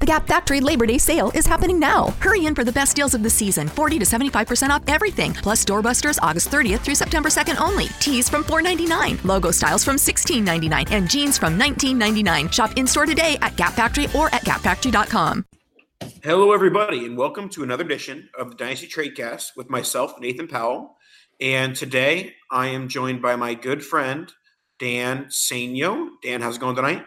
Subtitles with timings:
[0.00, 2.14] The Gap Factory Labor Day sale is happening now.
[2.20, 5.34] Hurry in for the best deals of the season 40 to 75% off everything.
[5.34, 7.86] Plus doorbusters August 30th through September 2nd only.
[7.98, 12.52] Tees from $4.99, logo styles from $16.99, and jeans from $19.99.
[12.52, 15.44] Shop in store today at Gap Factory or at gapfactory.com.
[16.22, 20.96] Hello, everybody, and welcome to another edition of the Dynasty Tradecast with myself, Nathan Powell.
[21.40, 24.32] And today I am joined by my good friend,
[24.78, 26.10] Dan Sainio.
[26.22, 27.04] Dan, how's it going tonight?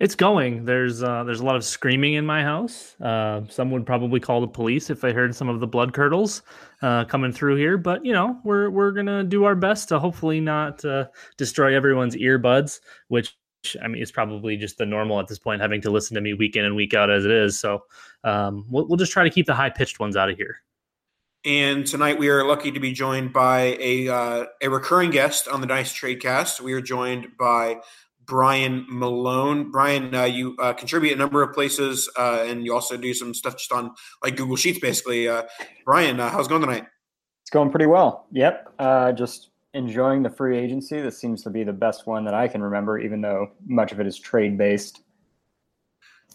[0.00, 0.64] It's going.
[0.64, 2.98] There's uh, there's a lot of screaming in my house.
[3.02, 6.42] Uh, some would probably call the police if they heard some of the blood curdles
[6.80, 7.76] uh, coming through here.
[7.76, 12.16] But you know, we're we're gonna do our best to hopefully not uh, destroy everyone's
[12.16, 13.36] earbuds, which
[13.82, 16.32] I mean is probably just the normal at this point, having to listen to me
[16.32, 17.60] week in and week out as it is.
[17.60, 17.82] So
[18.24, 20.62] um, we'll we'll just try to keep the high pitched ones out of here.
[21.44, 25.60] And tonight we are lucky to be joined by a uh, a recurring guest on
[25.60, 26.62] the Dynasty Tradecast.
[26.62, 27.80] We are joined by
[28.30, 29.72] Brian Malone.
[29.72, 33.34] Brian, uh, you uh, contribute a number of places, uh, and you also do some
[33.34, 33.90] stuff just on
[34.22, 35.26] like Google Sheets, basically.
[35.26, 35.42] Uh,
[35.84, 36.86] Brian, uh, how's it going tonight?
[37.42, 38.28] It's going pretty well.
[38.30, 41.00] Yep, uh, just enjoying the free agency.
[41.00, 43.98] This seems to be the best one that I can remember, even though much of
[43.98, 45.02] it is trade based.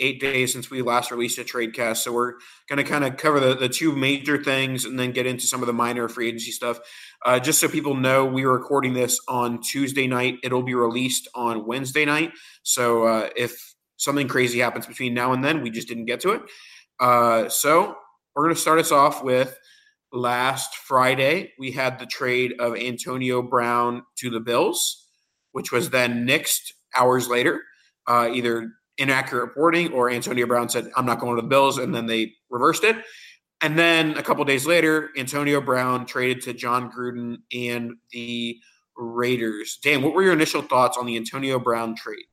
[0.00, 2.02] eight days since we last released a trade cast.
[2.02, 2.34] So we're
[2.68, 5.62] going to kind of cover the, the two major things and then get into some
[5.62, 6.80] of the minor free agency stuff.
[7.24, 10.38] Uh, just so people know, we are recording this on Tuesday night.
[10.42, 12.32] It'll be released on Wednesday night.
[12.62, 16.32] So uh, if something crazy happens between now and then, we just didn't get to
[16.32, 16.42] it.
[17.00, 17.96] Uh, so
[18.34, 19.56] we're going to start us off with
[20.12, 21.52] last Friday.
[21.58, 25.06] We had the trade of Antonio Brown to the Bills,
[25.52, 27.62] which was then nixed hours later.
[28.06, 31.94] Uh, either inaccurate reporting or Antonio Brown said, I'm not going to the Bills, and
[31.94, 32.96] then they reversed it.
[33.60, 38.58] And then a couple days later, Antonio Brown traded to Jon Gruden and the
[38.96, 39.78] Raiders.
[39.82, 42.24] Dan, what were your initial thoughts on the Antonio Brown trade?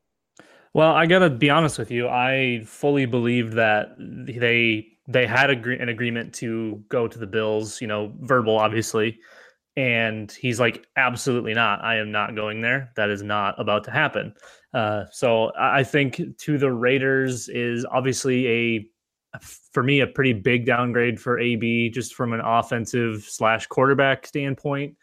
[0.74, 2.08] Well, I gotta be honest with you.
[2.08, 7.82] I fully believed that they they had an agreement to go to the Bills.
[7.82, 9.20] You know, verbal, obviously,
[9.76, 11.84] and he's like, absolutely not.
[11.84, 12.92] I am not going there.
[12.96, 14.34] That is not about to happen.
[14.74, 18.88] Uh, so I think to the Raiders is obviously a
[19.72, 24.96] for me a pretty big downgrade for AB just from an offensive slash quarterback standpoint.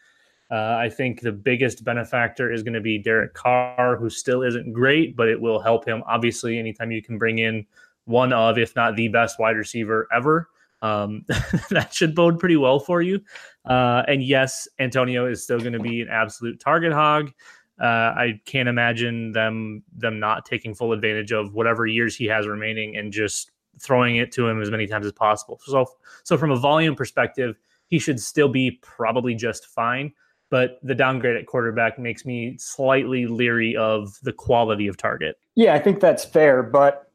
[0.51, 4.73] Uh, I think the biggest benefactor is going to be Derek Carr, who still isn't
[4.73, 6.03] great, but it will help him.
[6.07, 7.65] Obviously, anytime you can bring in
[8.05, 10.49] one of, if not the best wide receiver ever,
[10.81, 11.23] um,
[11.69, 13.21] that should bode pretty well for you.
[13.65, 17.31] Uh, and yes, Antonio is still going to be an absolute target hog.
[17.79, 22.45] Uh, I can't imagine them them not taking full advantage of whatever years he has
[22.45, 25.59] remaining and just throwing it to him as many times as possible.
[25.63, 25.85] So,
[26.23, 30.11] so from a volume perspective, he should still be probably just fine.
[30.49, 35.37] But the downgrade at quarterback makes me slightly leery of the quality of target.
[35.55, 36.63] Yeah, I think that's fair.
[36.63, 37.09] But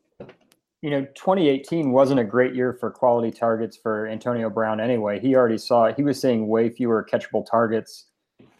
[0.80, 5.18] you know, 2018 wasn't a great year for quality targets for Antonio Brown anyway.
[5.18, 8.06] He already saw he was seeing way fewer catchable targets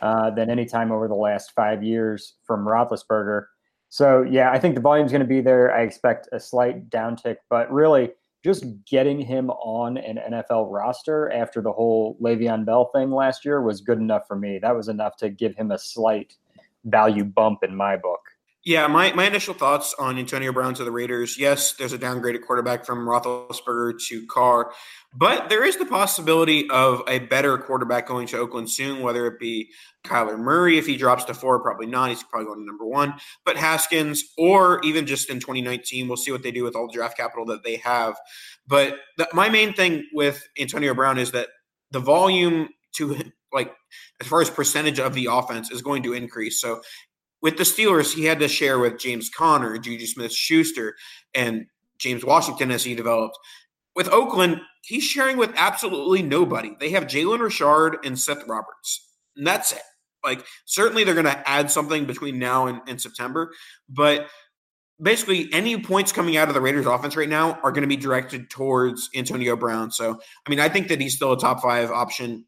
[0.00, 3.46] uh, than any time over the last five years from Roethlisberger.
[3.88, 5.74] So yeah, I think the volume's going to be there.
[5.74, 8.10] I expect a slight downtick, but really
[8.44, 13.62] just getting him on an NFL roster after the whole Le'Veon Bell thing last year
[13.62, 14.58] was good enough for me.
[14.58, 16.36] That was enough to give him a slight
[16.84, 18.20] value bump in my book.
[18.64, 21.38] Yeah, my, my initial thoughts on Antonio Brown to the Raiders.
[21.38, 24.72] Yes, there's a downgraded quarterback from Roethlisberger to Carr,
[25.14, 29.38] but there is the possibility of a better quarterback going to Oakland soon, whether it
[29.38, 29.70] be
[30.06, 32.08] Kyler Murray if he drops to four, probably not.
[32.08, 33.14] He's probably going to number one.
[33.44, 36.94] But Haskins, or even just in 2019, we'll see what they do with all the
[36.94, 38.16] draft capital that they have.
[38.66, 41.48] But the, my main thing with Antonio Brown is that
[41.90, 43.74] the volume to like
[44.20, 46.60] as far as percentage of the offense is going to increase.
[46.60, 46.80] So
[47.44, 50.96] with the Steelers, he had to share with James Conner, Juju Smith Schuster,
[51.34, 51.66] and
[51.98, 53.36] James Washington as he developed.
[53.94, 56.74] With Oakland, he's sharing with absolutely nobody.
[56.80, 59.06] They have Jalen Richard and Seth Roberts.
[59.36, 59.82] And that's it.
[60.24, 63.52] Like, certainly they're going to add something between now and, and September,
[63.90, 64.26] but
[65.02, 67.96] basically any points coming out of the Raiders offense right now are going to be
[67.96, 69.90] directed towards Antonio Brown.
[69.90, 72.46] So, I mean, I think that he's still a top five option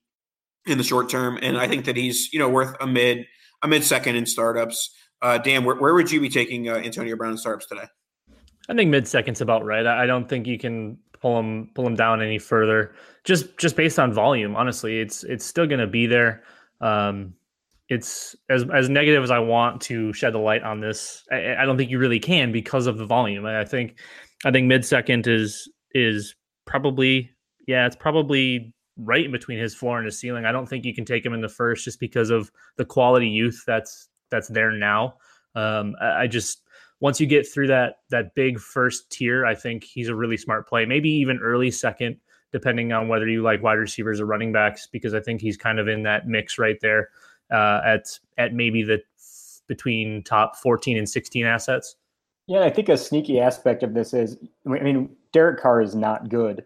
[0.65, 1.39] in the short term.
[1.43, 3.27] And I think that he's, you know, worth a mid
[3.63, 4.95] I'm second in startups.
[5.23, 7.87] Uh, Dan, where, where would you be taking uh, Antonio Brown in startups today?
[8.69, 9.87] I think mid second's about right.
[9.87, 12.95] I don't think you can pull him pull him down any further.
[13.25, 16.43] Just just based on volume, honestly, it's it's still going to be there.
[16.81, 17.35] Um,
[17.89, 21.25] it's as as negative as I want to shed the light on this.
[21.31, 23.47] I, I don't think you really can because of the volume.
[23.47, 23.99] I think
[24.45, 26.35] I think mid second is is
[26.67, 27.31] probably
[27.67, 30.45] yeah, it's probably right in between his floor and his ceiling.
[30.45, 33.29] I don't think you can take him in the first just because of the quality
[33.29, 35.17] youth that's that's there now.
[35.55, 36.63] Um, I, I just
[37.01, 40.69] once you get through that that big first tier, I think he's a really smart
[40.69, 40.87] play.
[40.87, 42.17] Maybe even early second,
[42.53, 45.79] depending on whether you like wide receivers or running backs, because I think he's kind
[45.79, 47.11] of in that mix right there
[47.53, 49.03] uh, at at maybe the
[49.67, 51.97] between top 14 and 16 assets.
[52.47, 56.29] Yeah, I think a sneaky aspect of this is, I mean, Derek Carr is not
[56.29, 56.65] good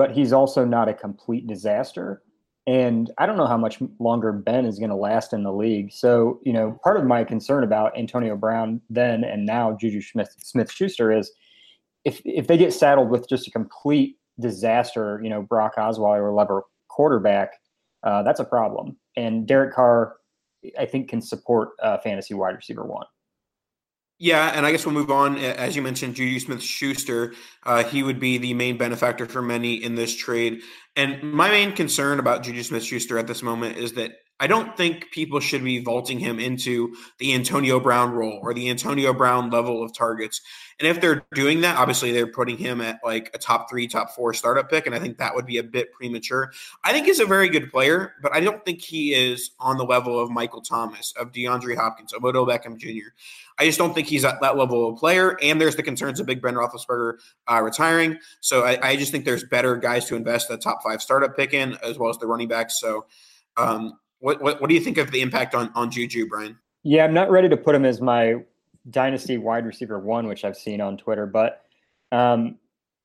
[0.00, 2.22] but he's also not a complete disaster.
[2.66, 5.92] And I don't know how much longer Ben is going to last in the league.
[5.92, 10.34] So, you know, part of my concern about Antonio Brown then and now Juju Smith
[10.38, 11.30] Smith Schuster is
[12.06, 16.32] if if they get saddled with just a complete disaster, you know, Brock Osweiler or
[16.32, 17.60] lever quarterback,
[18.02, 18.96] uh, that's a problem.
[19.18, 20.16] And Derek Carr,
[20.78, 23.04] I think, can support uh, fantasy wide receiver one.
[24.22, 25.38] Yeah, and I guess we'll move on.
[25.38, 27.32] As you mentioned, Juju Smith Schuster,
[27.64, 30.60] uh, he would be the main benefactor for many in this trade.
[30.94, 34.74] And my main concern about Juju Smith Schuster at this moment is that I don't
[34.74, 39.50] think people should be vaulting him into the Antonio Brown role or the Antonio Brown
[39.50, 40.40] level of targets.
[40.78, 44.12] And if they're doing that, obviously they're putting him at like a top three, top
[44.12, 44.86] four startup pick.
[44.86, 46.52] And I think that would be a bit premature.
[46.82, 49.84] I think he's a very good player, but I don't think he is on the
[49.84, 53.10] level of Michael Thomas, of DeAndre Hopkins, of Odell Beckham Jr.
[53.58, 55.38] I just don't think he's at that level of player.
[55.42, 58.18] And there's the concerns of Big Ben Roethlisberger uh, retiring.
[58.40, 61.52] So I, I, just think there's better guys to invest the top five startup pick
[61.52, 62.80] in, as well as the running backs.
[62.80, 63.04] So
[63.58, 66.58] um, what, what, what do you think of the impact on on Juju, Brian?
[66.82, 68.36] Yeah, I'm not ready to put him as my
[68.88, 71.64] dynasty wide receiver one, which I've seen on Twitter, but
[72.12, 72.56] um,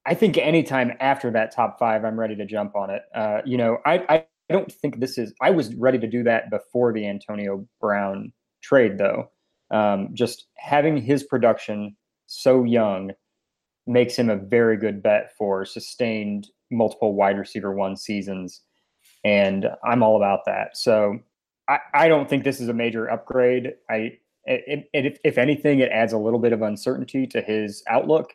[0.05, 3.01] I think anytime after that top five, I'm ready to jump on it.
[3.13, 5.33] Uh, you know, I, I don't think this is.
[5.41, 9.31] I was ready to do that before the Antonio Brown trade, though.
[9.71, 11.95] Um, just having his production
[12.27, 13.11] so young
[13.87, 18.61] makes him a very good bet for sustained multiple wide receiver one seasons
[19.25, 20.77] and I'm all about that.
[20.77, 21.19] So
[21.67, 23.73] I, I don't think this is a major upgrade.
[23.89, 28.33] I it, it, if, anything, it adds a little bit of uncertainty to his outlook,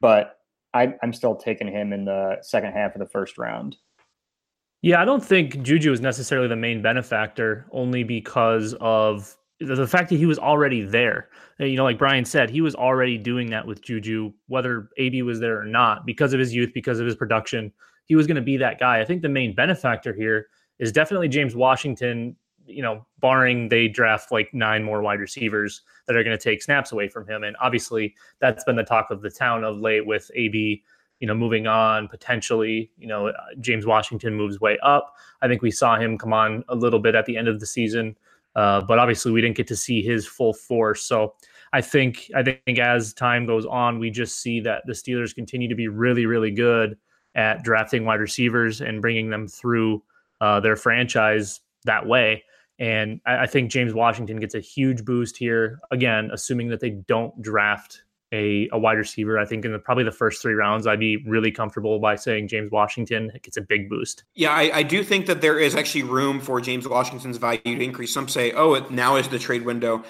[0.00, 0.40] but
[0.74, 3.76] I, I'm still taking him in the second half of the first round.
[4.82, 10.10] Yeah, I don't think Juju is necessarily the main benefactor, only because of the fact
[10.10, 11.28] that he was already there.
[11.60, 15.38] You know, like Brian said, he was already doing that with Juju, whether AB was
[15.38, 17.72] there or not, because of his youth, because of his production
[18.04, 19.00] he was going to be that guy.
[19.00, 24.32] I think the main benefactor here is definitely James Washington, you know, barring they draft
[24.32, 27.44] like nine more wide receivers that are going to take snaps away from him.
[27.44, 30.82] And obviously, that's been the talk of the town of late with AB,
[31.20, 32.90] you know, moving on potentially.
[32.98, 35.14] You know, James Washington moves way up.
[35.42, 37.66] I think we saw him come on a little bit at the end of the
[37.66, 38.16] season,
[38.56, 41.02] uh, but obviously, we didn't get to see his full force.
[41.04, 41.34] So,
[41.72, 45.68] I think I think as time goes on, we just see that the Steelers continue
[45.68, 46.96] to be really, really good
[47.34, 50.02] at drafting wide receivers and bringing them through
[50.40, 52.44] uh, their franchise that way.
[52.78, 55.80] And I, I think James Washington gets a huge boost here.
[55.90, 59.38] Again, assuming that they don't draft a, a wide receiver.
[59.38, 62.48] I think in the, probably the first three rounds, I'd be really comfortable by saying
[62.48, 64.24] James Washington gets a big boost.
[64.34, 67.80] Yeah, I, I do think that there is actually room for James Washington's value to
[67.84, 68.12] increase.
[68.12, 70.02] Some say, oh, it, now is the trade window.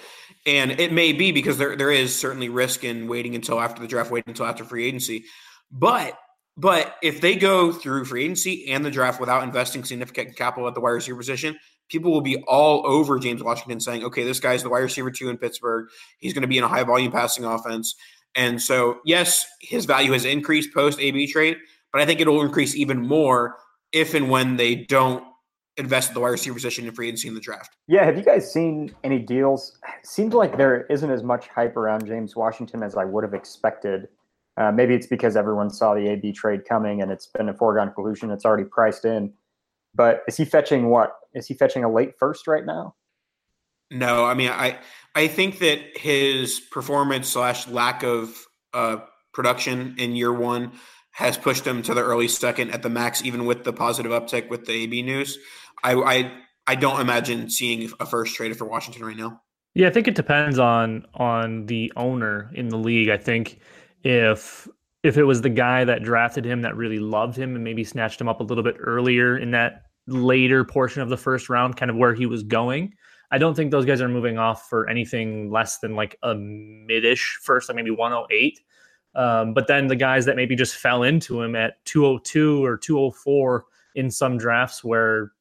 [0.47, 3.89] And it may be because there, there is certainly risk in waiting until after the
[3.89, 5.25] draft, waiting until after free agency.
[5.71, 6.19] But
[6.57, 10.75] but if they go through free agency and the draft without investing significant capital at
[10.75, 11.59] the wide receiver position,
[11.89, 15.29] people will be all over James Washington saying, okay, this guy's the wide receiver two
[15.29, 15.89] in Pittsburgh.
[16.19, 17.95] He's going to be in a high volume passing offense.
[18.37, 21.57] And so, yes, his value has increased post AB trade,
[21.93, 23.57] but I think it'll increase even more
[23.93, 25.25] if and when they don't
[25.77, 27.77] invest in the wide receiver position in free agency in the draft.
[27.89, 29.77] Yeah, have you guys seen any deals?
[30.03, 34.09] Seems like there isn't as much hype around James Washington as I would have expected.
[34.57, 37.93] Uh, maybe it's because everyone saw the AB trade coming and it's been a foregone
[37.93, 38.31] conclusion.
[38.31, 39.33] It's already priced in.
[39.95, 41.15] But is he fetching what?
[41.35, 42.95] Is he fetching a late first right now?
[43.91, 44.79] No, I mean, I
[45.15, 48.99] I think that his performance slash lack of uh,
[49.33, 50.73] production in year one
[51.13, 54.51] has pushed him to the early second at the max, even with the positive uptick
[54.51, 55.39] with the AB news.
[55.83, 56.33] I I,
[56.67, 59.41] I don't imagine seeing a first traded for Washington right now.
[59.75, 63.11] Yeah, I think it depends on on the owner in the league.
[63.11, 63.61] I think
[64.05, 64.69] if
[65.03, 68.21] if it was the guy that drafted him that really loved him and maybe snatched
[68.21, 71.91] him up a little bit earlier in that later portion of the first round, kind
[71.91, 72.95] of where he was going,
[73.31, 77.39] I don't think those guys are moving off for anything less than like a mid-ish
[77.43, 78.61] first, like maybe 108.
[79.15, 83.65] Um, but then the guys that maybe just fell into him at 202 or 204
[83.95, 85.33] in some drafts where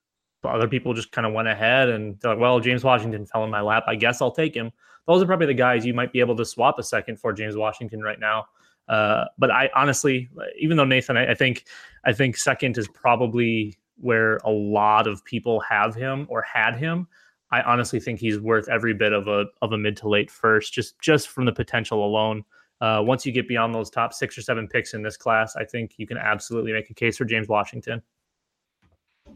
[0.44, 3.62] other people just kind of went ahead and like, well, James Washington fell in my
[3.62, 3.84] lap.
[3.88, 4.72] I guess I'll take him.
[5.08, 7.56] Those are probably the guys you might be able to swap a second for James
[7.56, 8.46] Washington right now.
[8.88, 10.30] Uh, but I honestly,
[10.60, 11.66] even though Nathan, I, I think,
[12.06, 17.08] I think second is probably where a lot of people have him or had him.
[17.52, 20.74] I honestly think he's worth every bit of a of a mid to late first,
[20.74, 22.44] just just from the potential alone.
[22.82, 25.64] Uh, once you get beyond those top six or seven picks in this class, I
[25.64, 28.02] think you can absolutely make a case for James Washington.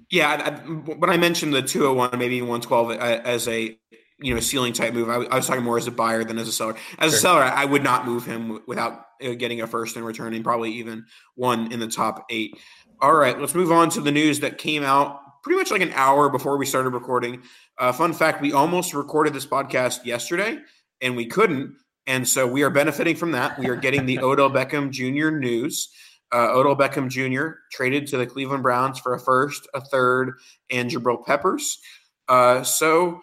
[0.09, 3.77] Yeah, I, when I mentioned the 201, maybe 112 as a
[4.19, 6.47] you know ceiling type move, I, I was talking more as a buyer than as
[6.47, 6.75] a seller.
[6.99, 7.17] As sure.
[7.17, 10.71] a seller, I would not move him without uh, getting a first and returning, probably
[10.73, 11.05] even
[11.35, 12.57] one in the top eight.
[12.99, 15.93] All right, let's move on to the news that came out pretty much like an
[15.93, 17.43] hour before we started recording.
[17.77, 20.57] Uh, fun fact: we almost recorded this podcast yesterday,
[21.01, 21.75] and we couldn't,
[22.07, 23.59] and so we are benefiting from that.
[23.59, 25.29] We are getting the Odell Beckham Jr.
[25.29, 25.89] news.
[26.33, 27.59] Uh, Odell Beckham Jr.
[27.71, 30.33] traded to the Cleveland Browns for a first, a third,
[30.69, 31.79] and Jabril Peppers.
[32.27, 33.21] Uh, so,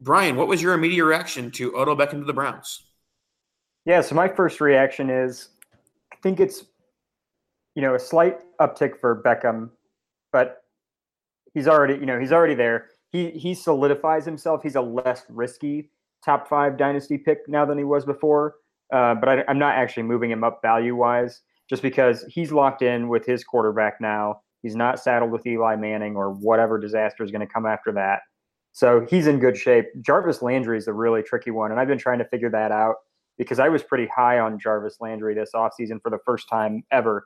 [0.00, 2.84] Brian, what was your immediate reaction to Odell Beckham to the Browns?
[3.86, 5.48] Yeah, so my first reaction is
[6.12, 6.64] I think it's
[7.74, 9.70] you know a slight uptick for Beckham,
[10.32, 10.62] but
[11.52, 14.60] he's already you know he's already there he he solidifies himself.
[14.62, 15.88] He's a less risky
[16.24, 18.56] top five dynasty pick now than he was before.
[18.92, 22.82] Uh, but I, am not actually moving him up value wise, just because he's locked
[22.82, 24.40] in with his quarterback now.
[24.62, 28.20] He's not saddled with Eli Manning or whatever disaster is going to come after that.
[28.74, 29.86] So he's in good shape.
[30.00, 32.96] Jarvis Landry is a really tricky one, and I've been trying to figure that out
[33.38, 37.24] because I was pretty high on Jarvis Landry this offseason for the first time ever.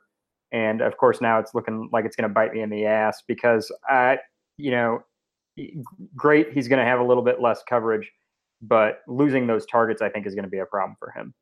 [0.51, 3.23] And of course, now it's looking like it's going to bite me in the ass
[3.27, 4.19] because I,
[4.57, 5.01] you know,
[6.15, 6.53] great.
[6.53, 8.11] He's going to have a little bit less coverage,
[8.61, 11.33] but losing those targets, I think, is going to be a problem for him.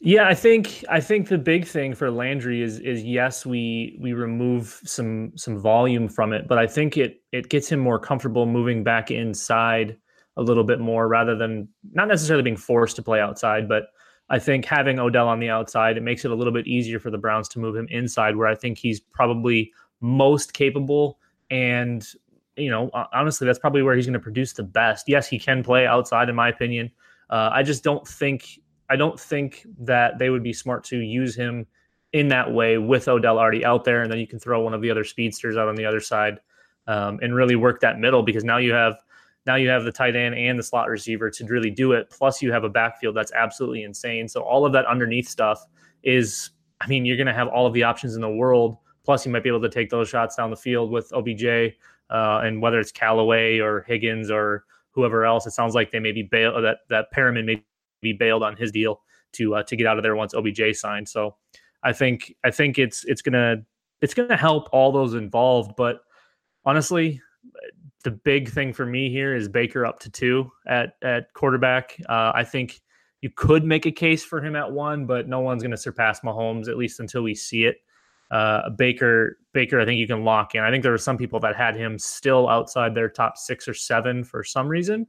[0.00, 4.12] Yeah, I think I think the big thing for Landry is is yes, we we
[4.12, 8.44] remove some some volume from it, but I think it it gets him more comfortable
[8.44, 9.96] moving back inside
[10.36, 13.84] a little bit more rather than not necessarily being forced to play outside, but
[14.28, 17.10] I think having Odell on the outside, it makes it a little bit easier for
[17.10, 19.72] the Browns to move him inside where I think he's probably
[20.02, 21.18] most capable
[21.50, 22.06] and
[22.56, 25.08] you know, honestly, that's probably where he's going to produce the best.
[25.08, 26.90] Yes, he can play outside, in my opinion.
[27.28, 31.34] Uh, I just don't think I don't think that they would be smart to use
[31.34, 31.66] him
[32.12, 34.80] in that way with Odell already out there, and then you can throw one of
[34.80, 36.38] the other speedsters out on the other side
[36.86, 38.96] um, and really work that middle because now you have
[39.46, 42.10] now you have the tight end and the slot receiver to really do it.
[42.10, 44.28] Plus, you have a backfield that's absolutely insane.
[44.28, 45.64] So all of that underneath stuff
[46.02, 46.50] is,
[46.80, 48.76] I mean, you're going to have all of the options in the world.
[49.04, 51.76] Plus, you might be able to take those shots down the field with OBJ
[52.10, 56.12] uh, and whether it's Callaway or Higgins or whoever else, it sounds like they may
[56.12, 57.62] be bail that that Perriman may
[58.12, 59.00] be bailed on his deal
[59.32, 61.08] to uh, to get out of there once OBJ signed.
[61.08, 61.36] So
[61.82, 63.56] I think I think it's it's gonna
[64.00, 65.72] it's gonna help all those involved.
[65.76, 66.00] But
[66.64, 67.20] honestly,
[68.04, 71.96] the big thing for me here is Baker up to two at at quarterback.
[72.08, 72.80] Uh, I think
[73.20, 76.68] you could make a case for him at one, but no one's to surpass Mahomes
[76.68, 77.78] at least until we see it.
[78.30, 80.62] Uh, Baker, Baker, I think you can lock in.
[80.62, 83.74] I think there were some people that had him still outside their top six or
[83.74, 85.06] seven for some reason.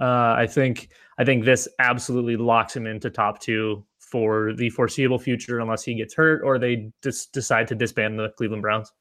[0.00, 0.88] Uh, I think
[1.18, 5.94] I think this absolutely locks him into top two for the foreseeable future, unless he
[5.94, 8.92] gets hurt or they just decide to disband the Cleveland Browns.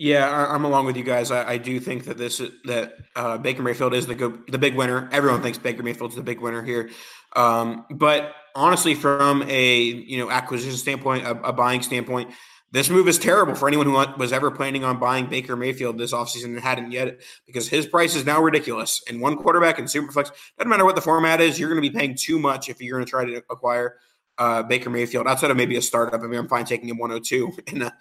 [0.00, 1.32] Yeah, I, am along with you guys.
[1.32, 4.76] I, I, do think that this that uh, Baker Mayfield is the go, the big
[4.76, 5.08] winner.
[5.10, 6.90] Everyone thinks Baker Mayfield's the big winner here,
[7.34, 12.30] um, but honestly, from a you know acquisition standpoint, a, a, buying standpoint,
[12.70, 16.12] this move is terrible for anyone who was ever planning on buying Baker Mayfield this
[16.12, 19.02] offseason and hadn't yet, because his price is now ridiculous.
[19.08, 21.96] And one quarterback in Superflex doesn't matter what the format is, you're going to be
[21.96, 23.96] paying too much if you're going to try to acquire
[24.36, 26.20] uh, Baker Mayfield outside of maybe a startup.
[26.20, 27.92] I mean, I'm fine taking him 102 in a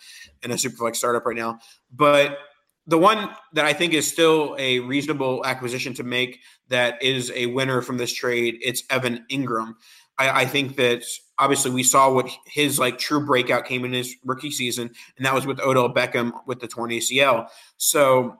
[0.44, 1.60] in a superflex startup right now.
[1.92, 2.38] But
[2.86, 7.48] the one that I think is still a reasonable acquisition to make that is a
[7.48, 9.76] winner from this trade, it's Evan Engram.
[10.18, 11.04] I, I think that
[11.38, 15.34] obviously we saw what his like true breakout came in his rookie season, and that
[15.34, 17.48] was with Odell Beckham with the torn ACL.
[17.78, 18.38] So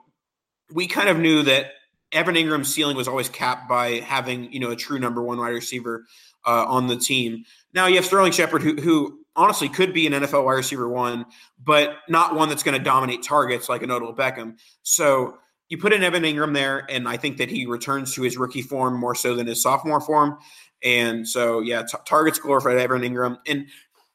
[0.72, 1.72] we kind of knew that
[2.12, 5.48] Evan Engram's ceiling was always capped by having you know a true number one wide
[5.50, 6.04] receiver
[6.46, 7.44] uh, on the team.
[7.74, 11.26] Now you have Sterling Shepard, who, who honestly could be an NFL wide receiver one,
[11.62, 14.58] but not one that's going to dominate targets like an Odell Beckham.
[14.82, 18.38] So you put in Evan Ingram there, and I think that he returns to his
[18.38, 20.38] rookie form more so than his sophomore form.
[20.82, 23.38] And so, yeah, t- targets for Evan Engram.
[23.46, 23.66] And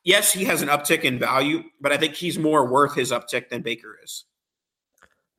[0.03, 3.49] yes, he has an uptick in value, but I think he's more worth his uptick
[3.49, 4.25] than Baker is.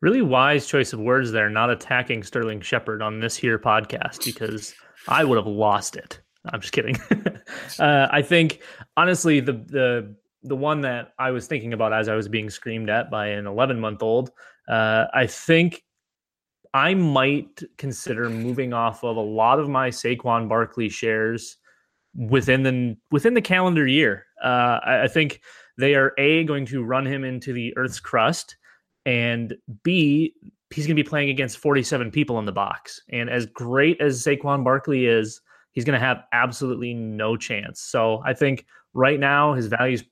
[0.01, 4.75] Really wise choice of words there, not attacking Sterling Shepard on this here podcast because
[5.09, 6.21] I would have lost it.
[6.53, 6.97] I'm just kidding.
[7.79, 8.61] uh, I think
[8.99, 12.91] honestly, the the the one that I was thinking about as I was being screamed
[12.91, 14.31] at by an 11 month old,
[14.69, 15.84] uh, I think
[16.75, 21.57] I might consider moving off of a lot of my Saquon Barkley shares
[22.17, 24.27] within the within the calendar year.
[24.43, 25.41] Uh, I, I think
[25.79, 28.57] they are a going to run him into the Earth's crust,
[29.07, 29.55] and
[29.85, 30.35] b
[30.71, 33.01] he's going to be playing against 47 people in the box.
[33.09, 35.41] And as great as Saquon Barkley is,
[35.71, 37.81] he's going to have absolutely no chance.
[37.81, 40.05] So I think right now his value is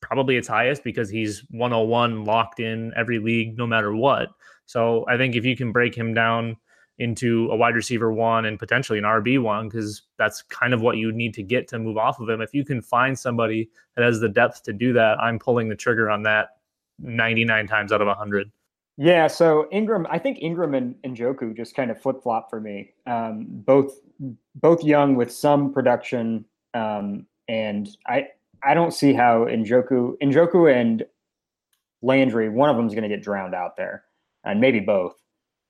[0.00, 4.28] probably its highest because he's 101 locked in every league, no matter what.
[4.66, 6.56] So I think if you can break him down
[6.98, 10.96] into a wide receiver one and potentially an RB one, because that's kind of what
[10.96, 12.40] you need to get to move off of him.
[12.40, 15.76] If you can find somebody that has the depth to do that, I'm pulling the
[15.76, 16.56] trigger on that
[16.98, 18.50] 99 times out of 100.
[18.98, 22.60] Yeah, so Engram, I think Engram and, and Njoku just kind of flip flop for
[22.60, 22.94] me.
[23.06, 24.00] Um, both
[24.54, 28.28] both young with some production, um, and I
[28.66, 31.04] I don't see how Njoku Njoku and
[32.02, 34.04] Landry, one of them is going to get drowned out there,
[34.44, 35.14] and maybe both.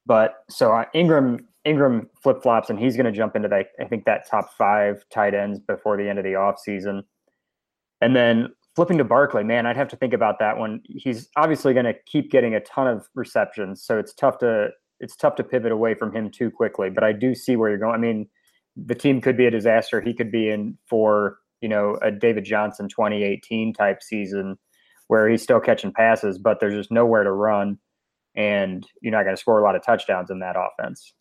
[0.06, 3.66] But so uh, Ingram Engram flip flops, and he's going to jump into that.
[3.80, 7.02] I think that top five tight ends before the end of the offseason.
[8.00, 10.82] And then flipping to Barkley, man, I'd have to think about that one.
[10.84, 14.68] He's obviously going to keep getting a ton of receptions, so it's tough to
[15.00, 16.88] it's tough to pivot away from him too quickly.
[16.88, 17.94] But I do see where you're going.
[17.94, 18.28] I mean,
[18.76, 20.00] the team could be a disaster.
[20.00, 24.58] He could be in for you know a David Johnson 2018 type season
[25.08, 27.78] where he's still catching passes, but there's just nowhere to run,
[28.34, 31.14] and you're not going to score a lot of touchdowns in that offense.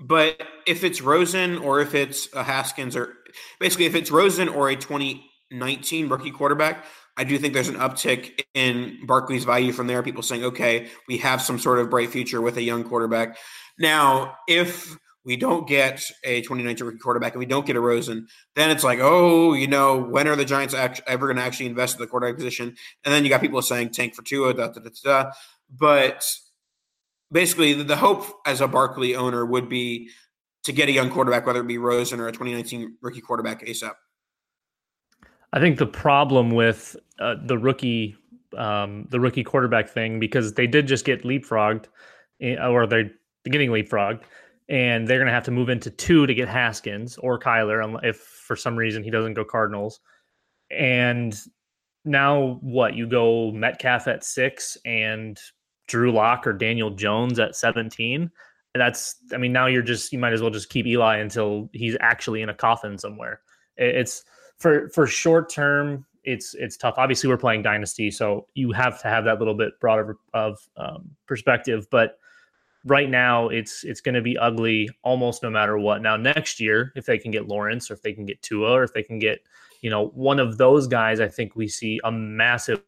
[0.00, 3.14] But if it's Rosen or if it's a Haskins or
[3.60, 6.84] basically if it's Rosen or a 20 19 rookie quarterback,
[7.16, 10.02] I do think there's an uptick in Barkley's value from there.
[10.02, 13.38] People saying, okay, we have some sort of bright future with a young quarterback.
[13.78, 18.26] Now, if we don't get a 2019 rookie quarterback and we don't get a Rosen,
[18.54, 21.96] then it's like, oh, you know, when are the Giants ever going to actually invest
[21.96, 22.74] in the quarterback position?
[23.04, 25.30] And then you got people saying tank for Tua, da, da, da, da.
[25.70, 26.30] But
[27.32, 30.10] basically, the hope as a Barkley owner would be
[30.64, 33.92] to get a young quarterback, whether it be Rosen or a 2019 rookie quarterback ASAP.
[35.52, 38.16] I think the problem with uh, the rookie,
[38.58, 41.86] um, the rookie quarterback thing, because they did just get leapfrogged,
[42.40, 43.10] eh, or they're
[43.44, 44.22] getting leapfrogged,
[44.68, 48.16] and they're going to have to move into two to get Haskins or Kyler, if
[48.16, 50.00] for some reason he doesn't go Cardinals.
[50.70, 51.38] And
[52.04, 52.94] now what?
[52.94, 55.38] You go Metcalf at six and
[55.86, 58.30] Drew Lock or Daniel Jones at seventeen.
[58.74, 61.96] That's, I mean, now you're just you might as well just keep Eli until he's
[62.00, 63.40] actually in a coffin somewhere.
[63.76, 64.24] It's
[64.58, 66.94] for for short term, it's it's tough.
[66.96, 71.10] Obviously, we're playing dynasty, so you have to have that little bit broader of um,
[71.26, 71.86] perspective.
[71.90, 72.18] But
[72.84, 76.02] right now, it's it's going to be ugly almost no matter what.
[76.02, 78.84] Now, next year, if they can get Lawrence, or if they can get Tua, or
[78.84, 79.40] if they can get
[79.80, 82.82] you know one of those guys, I think we see a massive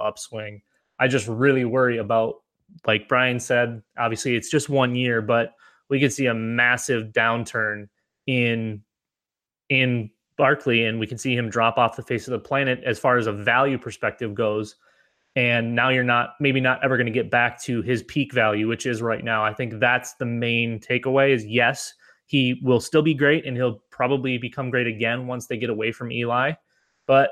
[0.00, 0.62] upswing.
[0.98, 2.42] I just really worry about,
[2.86, 5.54] like Brian said, obviously it's just one year, but
[5.88, 7.88] we could see a massive downturn
[8.26, 8.82] in
[9.68, 12.98] in Barkley, and we can see him drop off the face of the planet as
[12.98, 14.76] far as a value perspective goes.
[15.34, 18.68] And now you're not maybe not ever going to get back to his peak value,
[18.68, 19.44] which is right now.
[19.44, 21.94] I think that's the main takeaway is yes,
[22.26, 25.92] he will still be great and he'll probably become great again once they get away
[25.92, 26.52] from Eli.
[27.06, 27.30] But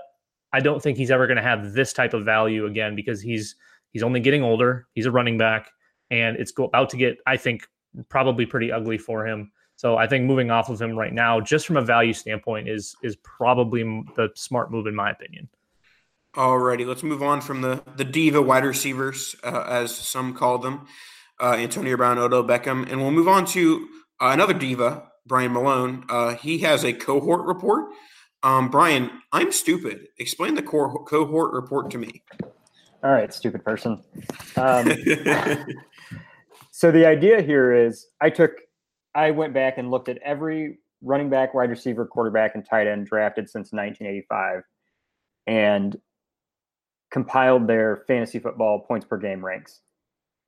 [0.52, 3.56] I don't think he's ever going to have this type of value again because he's
[3.92, 4.86] he's only getting older.
[4.94, 5.70] He's a running back,
[6.10, 7.66] and it's about to get, I think,
[8.08, 9.52] probably pretty ugly for him.
[9.76, 12.94] So I think moving off of him right now, just from a value standpoint, is
[13.02, 13.82] is probably
[14.16, 15.48] the smart move in my opinion.
[16.36, 20.86] Alrighty, let's move on from the the diva wide receivers, uh, as some call them,
[21.40, 23.88] uh, Antonio Brown, Odell Beckham, and we'll move on to
[24.20, 26.04] uh, another diva, Brian Malone.
[26.08, 27.90] Uh, he has a cohort report.
[28.42, 30.06] Um, Brian, I'm stupid.
[30.18, 32.22] Explain the co- cohort report to me.
[33.02, 34.02] All right, stupid person.
[34.56, 34.92] Um,
[36.70, 38.52] so the idea here is, I took,
[39.14, 43.06] I went back and looked at every running back, wide receiver, quarterback, and tight end
[43.06, 44.62] drafted since 1985,
[45.46, 45.96] and
[47.10, 49.80] compiled their fantasy football points per game ranks,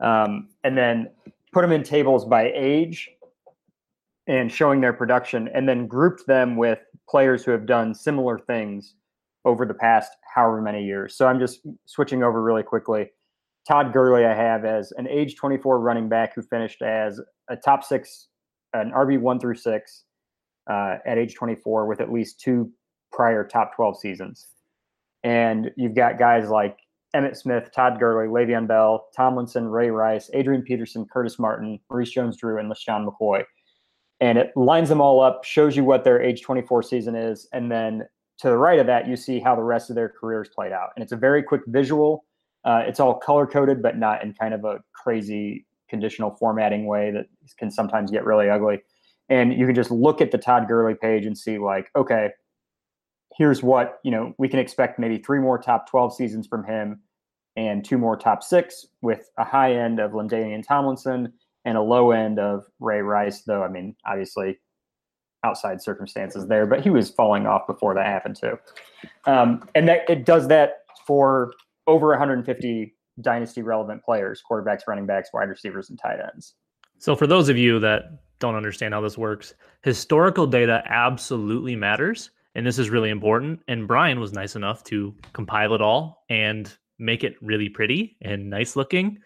[0.00, 1.10] um, and then
[1.52, 3.10] put them in tables by age
[4.26, 8.94] and showing their production, and then grouped them with players who have done similar things
[9.44, 11.16] over the past however many years.
[11.16, 13.10] So I'm just switching over really quickly.
[13.66, 17.84] Todd Gurley, I have as an age 24 running back who finished as a top
[17.84, 18.28] six,
[18.72, 20.04] an RB one through six
[20.70, 22.70] uh, at age 24 with at least two
[23.12, 24.46] prior top 12 seasons.
[25.24, 26.78] And you've got guys like
[27.14, 32.36] Emmitt Smith, Todd Gurley, Le'Veon Bell, Tomlinson, Ray Rice, Adrian Peterson, Curtis Martin, Maurice Jones
[32.36, 33.44] Drew, and LeSean McCoy
[34.22, 37.72] and it lines them all up, shows you what their age 24 season is, and
[37.72, 38.04] then
[38.38, 40.90] to the right of that, you see how the rest of their careers played out.
[40.94, 42.24] And it's a very quick visual.
[42.64, 47.10] Uh, it's all color coded, but not in kind of a crazy conditional formatting way
[47.10, 47.26] that
[47.58, 48.80] can sometimes get really ugly.
[49.28, 52.30] And you can just look at the Todd Gurley page and see, like, okay,
[53.42, 57.00] here's what you know we can expect: maybe three more top 12 seasons from him,
[57.56, 61.32] and two more top six with a high end of LaDainian Tomlinson
[61.64, 64.58] and a low end of Ray Rice, though, I mean, obviously
[65.44, 68.56] outside circumstances there, but he was falling off before that happened too.
[69.26, 71.52] Um, and that it does that for
[71.88, 76.54] over 150 dynasty relevant players, quarterbacks, running backs, wide receivers, and tight ends.
[76.98, 82.30] So for those of you that don't understand how this works, historical data absolutely matters.
[82.54, 83.60] And this is really important.
[83.68, 88.50] And Brian was nice enough to compile it all and make it really pretty and
[88.50, 89.18] nice looking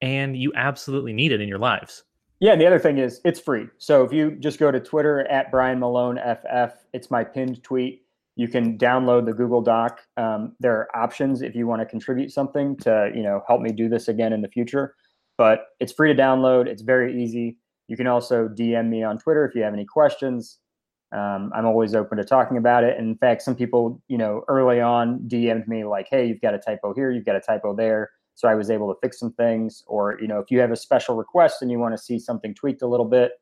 [0.00, 2.04] and you absolutely need it in your lives.
[2.40, 3.66] Yeah, and the other thing is it's free.
[3.78, 8.02] So if you just go to Twitter at Brian Malone FF, it's my pinned tweet.
[8.36, 10.00] You can download the Google Doc.
[10.16, 13.72] Um, there are options if you want to contribute something to you know help me
[13.72, 14.94] do this again in the future.
[15.36, 16.66] But it's free to download.
[16.66, 17.58] It's very easy.
[17.88, 20.58] You can also DM me on Twitter if you have any questions.
[21.12, 22.98] Um, I'm always open to talking about it.
[22.98, 26.54] And in fact, some people, you know, early on DM'd me like, "Hey, you've got
[26.54, 27.10] a typo here.
[27.10, 29.82] You've got a typo there." So I was able to fix some things.
[29.86, 32.54] Or, you know, if you have a special request and you want to see something
[32.54, 33.32] tweaked a little bit,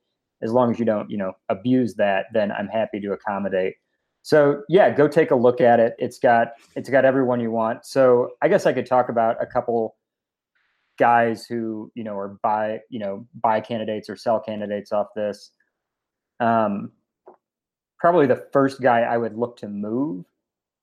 [0.42, 3.74] as long as you don't, you know, abuse that, then I'm happy to accommodate.
[4.22, 5.94] So yeah, go take a look at it.
[5.98, 7.87] It's got it's got everyone you want.
[7.87, 9.96] So I guess I could talk about a couple
[10.98, 15.52] guys who you know are buy you know buy candidates or sell candidates off this.
[16.40, 16.90] Um,
[17.99, 20.25] probably the first guy I would look to move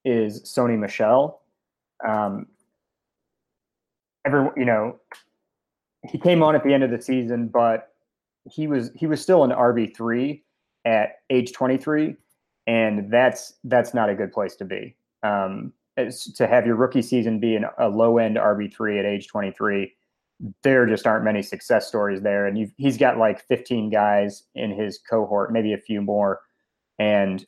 [0.06, 1.42] is Sony Michel.
[2.06, 2.48] Um,
[4.26, 5.00] every you know
[6.10, 7.94] he came on at the end of the season, but
[8.50, 10.44] he was he was still an RB three
[10.86, 12.16] at age 23,
[12.68, 14.96] and that's that's not a good place to be.
[15.24, 19.28] Um, to have your rookie season be an, a low end RB three at age
[19.28, 19.94] 23,
[20.64, 22.46] there just aren't many success stories there.
[22.46, 26.42] And he's got like 15 guys in his cohort, maybe a few more,
[27.00, 27.46] and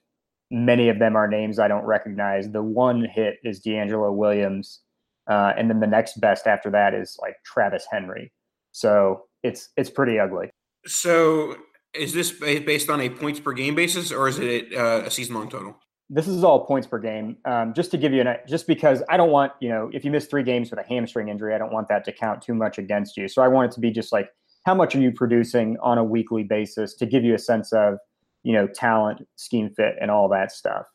[0.51, 2.49] many of them are names I don't recognize.
[2.49, 4.81] The one hit is DeAngelo Williams
[5.27, 8.31] uh, and then the next best after that is like Travis Henry.
[8.71, 10.49] So it's it's pretty ugly.
[10.85, 11.55] So
[11.93, 15.35] is this based on a points per game basis, or is it uh, a season
[15.35, 15.77] long total?
[16.09, 17.37] This is all points per game.
[17.45, 20.11] Um, just to give you an, just because I don't want you know if you
[20.11, 22.77] miss three games with a hamstring injury, I don't want that to count too much
[22.77, 23.27] against you.
[23.27, 24.29] So I want it to be just like
[24.65, 27.97] how much are you producing on a weekly basis to give you a sense of
[28.45, 30.85] you know talent, scheme fit, and all that stuff.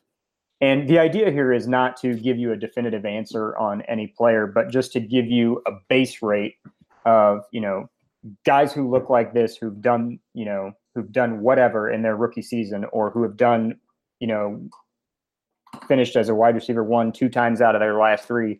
[0.61, 4.47] And the idea here is not to give you a definitive answer on any player,
[4.47, 6.55] but just to give you a base rate
[7.05, 7.89] of, you know,
[8.45, 12.43] guys who look like this, who've done, you know, who've done whatever in their rookie
[12.43, 13.75] season or who have done,
[14.19, 14.61] you know,
[15.87, 18.59] finished as a wide receiver one, two times out of their last three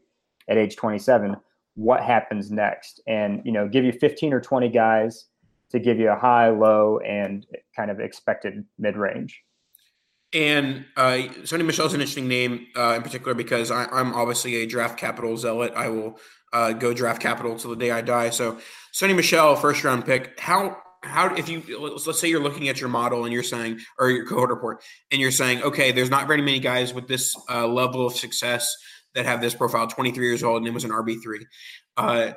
[0.49, 1.38] at age 27.
[1.75, 2.99] What happens next?
[3.08, 5.25] And, you know, give you 15 or 20 guys
[5.71, 9.41] to give you a high, low, and kind of expected mid range.
[10.34, 14.55] And uh, Sony Michel is an interesting name uh, in particular because I, am obviously
[14.57, 15.73] a draft capital zealot.
[15.75, 16.19] I will
[16.53, 18.29] uh, go draft capital till the day I die.
[18.29, 18.57] So
[18.93, 20.39] Sony Michel, first round pick.
[20.39, 23.79] How how if you let's, let's say you're looking at your model and you're saying
[23.99, 27.36] or your cohort report and you're saying okay, there's not very many guys with this
[27.49, 28.73] uh, level of success
[29.15, 29.88] that have this profile.
[29.88, 31.45] 23 years old and it was an RB three.
[31.97, 32.31] Uh,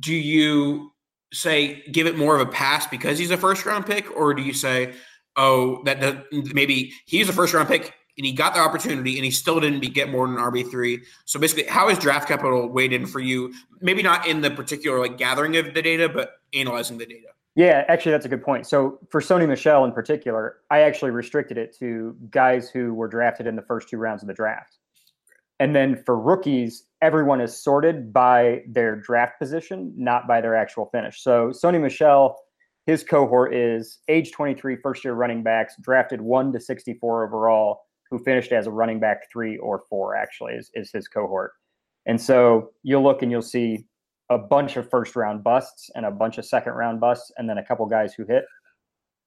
[0.00, 0.93] do you
[1.34, 4.42] say give it more of a pass because he's a first round pick, or do
[4.42, 4.94] you say
[5.36, 9.30] oh, that, maybe he's a first round pick and he got the opportunity and he
[9.30, 11.02] still didn't be, get more than RB three.
[11.24, 13.52] So basically, how is draft capital weighed in for you?
[13.80, 17.28] Maybe not in the particular like gathering of the data, but analyzing the data.
[17.56, 18.66] Yeah, actually, that's a good point.
[18.66, 23.46] So for Sony Michel in particular, I actually restricted it to guys who were drafted
[23.46, 24.78] in the first two rounds of the draft.
[25.60, 30.86] And then for rookies, everyone is sorted by their draft position, not by their actual
[30.86, 31.22] finish.
[31.22, 32.34] So Sony Michel,
[32.86, 38.18] his cohort is age 23 first year running backs drafted 1 to 64 overall who
[38.18, 41.52] finished as a running back 3 or 4 actually is, is his cohort.
[42.06, 43.84] And so you'll look and you'll see
[44.30, 47.58] a bunch of first round busts and a bunch of second round busts and then
[47.58, 48.46] a couple guys who hit.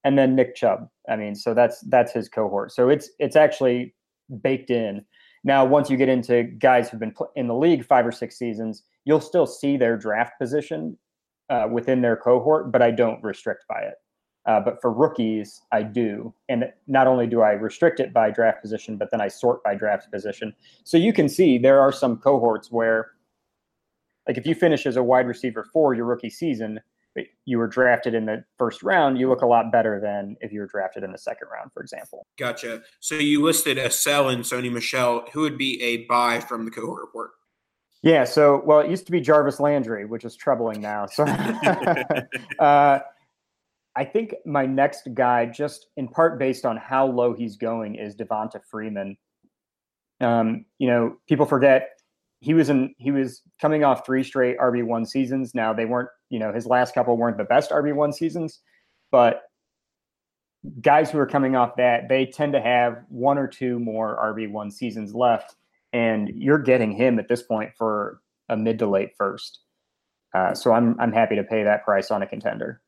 [0.03, 0.87] And then Nick Chubb.
[1.07, 2.71] I mean so that's that's his cohort.
[2.71, 3.93] So it's it's actually
[4.41, 5.05] baked in
[5.43, 8.83] now once you get into guys who've been in the league 5 or 6 seasons
[9.07, 10.97] you'll still see their draft position
[11.49, 13.95] uh, within their cohort, but I don't restrict by it.
[14.45, 16.33] Uh, but for rookies, I do.
[16.49, 19.75] And not only do I restrict it by draft position, but then I sort by
[19.75, 20.53] draft position.
[20.83, 23.11] So you can see there are some cohorts where,
[24.27, 26.79] like, if you finish as a wide receiver for your rookie season,
[27.45, 30.59] you were drafted in the first round, you look a lot better than if you
[30.59, 32.25] were drafted in the second round, for example.
[32.37, 32.81] Gotcha.
[32.99, 35.25] So you listed a sell in Sony Michel.
[35.33, 37.31] Who would be a buy from the cohort report?
[38.03, 38.23] Yeah.
[38.23, 41.07] So, well, it used to be Jarvis Landry, which is troubling now.
[41.07, 41.23] So,
[42.59, 42.99] uh,
[43.95, 48.15] I think my next guy, just in part based on how low he's going, is
[48.15, 49.17] Devonta Freeman.
[50.21, 51.96] Um, you know, people forget
[52.39, 55.55] he was in he was coming off three straight RB one seasons.
[55.55, 58.61] Now they weren't, you know, his last couple weren't the best RB one seasons,
[59.11, 59.43] but
[60.81, 64.49] guys who are coming off that they tend to have one or two more RB
[64.51, 65.55] one seasons left
[65.93, 69.61] and you're getting him at this point for a mid to late first.
[70.33, 72.81] Uh, so I'm I'm happy to pay that price on a contender.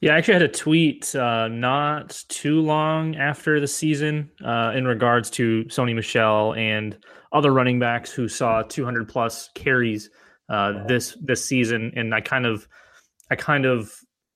[0.00, 4.84] Yeah, I actually had a tweet uh, not too long after the season uh, in
[4.84, 6.98] regards to Sony Michel and
[7.32, 10.10] other running backs who saw 200 plus carries
[10.48, 12.68] uh, this this season, and I kind of
[13.30, 13.92] I kind of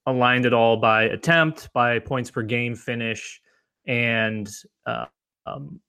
[0.07, 3.41] aligned it all by attempt, by points per game finish,
[3.87, 4.49] and
[4.87, 5.07] uh,
[5.47, 5.81] um,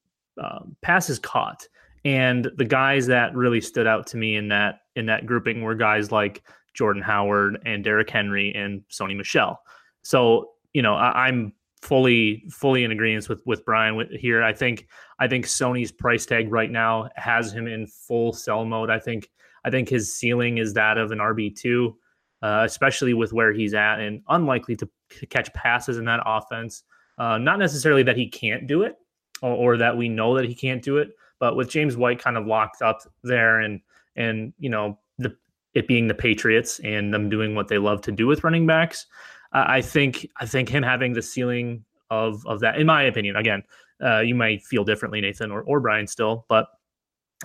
[0.41, 1.67] um, passes caught.
[2.03, 5.75] And the guys that really stood out to me in that in that grouping were
[5.75, 6.43] guys like
[6.73, 9.59] Jordan Howard and Derrick Henry and Sony Michel.
[10.03, 14.43] So you know I, am fully fully in agreement with with Brian with, here.
[14.43, 14.87] I think
[15.19, 18.89] I think Sony's price tag right now has him in full sell mode.
[18.89, 19.29] I think
[19.63, 21.97] I think his ceiling is that of an RB two,
[22.41, 24.89] uh, especially with where he's at and unlikely to
[25.29, 26.83] catch passes in that offense.
[27.17, 28.95] Uh, not necessarily that he can't do it
[29.41, 31.09] or, or that we know that he can't do it,
[31.39, 33.81] but with James White kind of locked up there and
[34.15, 35.35] and you know the
[35.73, 39.05] it being the Patriots and them doing what they love to do with running backs,
[39.51, 43.63] I think I think him having the ceiling of of that, in my opinion, again,
[44.03, 46.67] uh, you might feel differently, Nathan or, or Brian still, but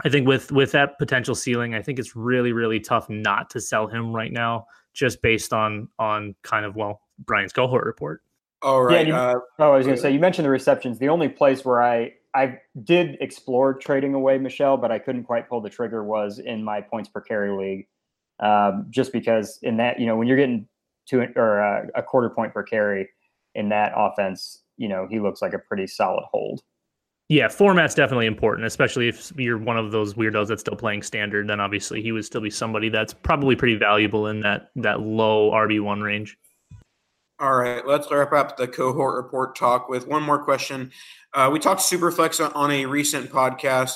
[0.05, 3.61] I think with with that potential ceiling, I think it's really really tough not to
[3.61, 8.23] sell him right now, just based on on kind of well Brian's cohort report.
[8.63, 9.07] All right.
[9.07, 10.99] Yeah, you, uh, oh, I was going to say you mentioned the receptions.
[10.99, 15.49] The only place where I I did explore trading away Michel, but I couldn't quite
[15.49, 16.05] pull the trigger.
[16.05, 17.87] Was in my points per carry league,
[18.41, 20.69] um, just because in that you know when you're getting
[21.09, 23.09] to or uh, a quarter point per carry
[23.55, 26.63] in that offense, you know he looks like a pretty solid hold.
[27.29, 31.49] Yeah, format's definitely important, especially if you're one of those weirdos that's still playing standard.
[31.49, 35.51] Then obviously he would still be somebody that's probably pretty valuable in that that low
[35.51, 36.37] RB one range.
[37.39, 40.93] All right, let's wrap up the cohort report talk with one more question.
[41.35, 43.95] Uh, we talked Superflex on, on a recent podcast.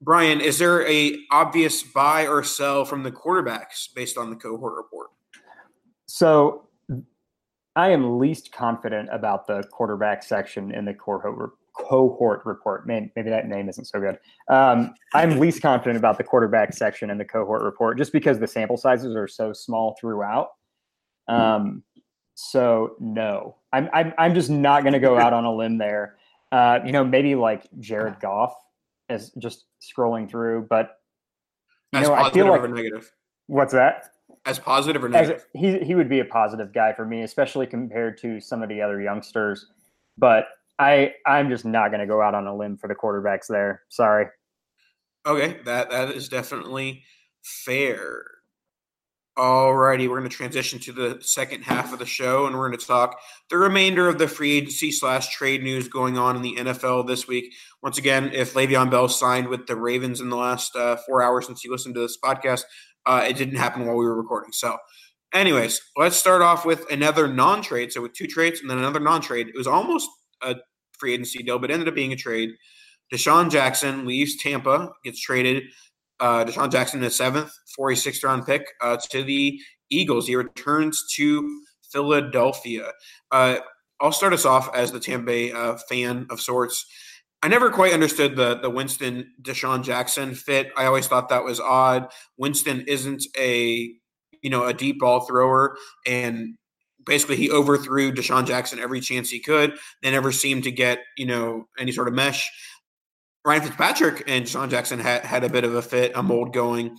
[0.00, 4.74] Brian, is there a obvious buy or sell from the quarterbacks based on the cohort
[4.76, 5.10] report?
[6.14, 6.68] So
[7.74, 12.86] I am least confident about the quarterback section in the cohort cohort report.
[12.86, 14.18] maybe that name isn't so good.
[14.50, 18.46] Um, I'm least confident about the quarterback section in the cohort report just because the
[18.46, 20.50] sample sizes are so small throughout.
[21.28, 21.82] Um,
[22.34, 26.18] so no, I'm I'm, I'm just not going to go out on a limb there.
[26.52, 28.52] Uh, you know, maybe like Jared Goff
[29.08, 30.98] is just scrolling through, but
[31.94, 33.10] you know, I feel like negative.
[33.46, 34.11] What's that?
[34.44, 35.36] As positive or negative?
[35.36, 38.68] As, he he would be a positive guy for me, especially compared to some of
[38.68, 39.66] the other youngsters.
[40.18, 43.46] But I I'm just not going to go out on a limb for the quarterbacks
[43.48, 43.82] there.
[43.88, 44.26] Sorry.
[45.24, 47.04] Okay, that that is definitely
[47.42, 48.24] fair.
[49.38, 52.78] Alrighty, we're going to transition to the second half of the show, and we're going
[52.78, 56.56] to talk the remainder of the free agency slash trade news going on in the
[56.56, 57.54] NFL this week.
[57.82, 61.46] Once again, if Le'Veon Bell signed with the Ravens in the last uh, four hours
[61.46, 62.64] since you listened to this podcast,
[63.06, 64.52] uh, it didn't happen while we were recording.
[64.52, 64.76] So,
[65.32, 67.92] anyways, let's start off with another non-trade.
[67.92, 70.08] So, with two trades and then another non-trade, it was almost
[70.42, 70.56] a
[70.98, 72.50] free agency deal, but ended up being a trade.
[73.12, 75.64] DeSean Jackson leaves Tampa, gets traded.
[76.20, 79.58] Uh, DeSean Jackson the seventh for a sixth round pick uh, to the
[79.90, 80.26] Eagles.
[80.26, 81.62] He returns to
[81.92, 82.90] Philadelphia.
[83.30, 83.56] Uh,
[84.00, 86.86] I'll start us off as the Tampa Bay uh, fan of sorts.
[87.42, 90.70] I never quite understood the the Winston DeSean Jackson fit.
[90.76, 92.08] I always thought that was odd.
[92.36, 93.92] Winston isn't a
[94.42, 95.76] you know a deep ball thrower,
[96.06, 96.56] and
[97.04, 99.74] basically he overthrew DeSean Jackson every chance he could.
[100.02, 102.48] They never seemed to get you know any sort of mesh.
[103.44, 106.96] Ryan Fitzpatrick and DeSean Jackson had, had a bit of a fit, a mold going,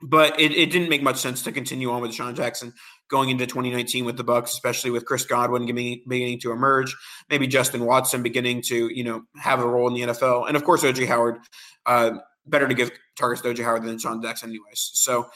[0.00, 2.72] but it, it didn't make much sense to continue on with DeSean Jackson
[3.10, 6.96] going into 2019 with the Bucs, especially with Chris Godwin beginning, beginning to emerge,
[7.28, 10.64] maybe Justin Watson beginning to you know have a role in the NFL, and of
[10.64, 11.38] course OJ Howard.
[11.86, 14.90] Uh, better to give targets to OJ Howard than Sean Jackson, anyways.
[14.94, 15.28] So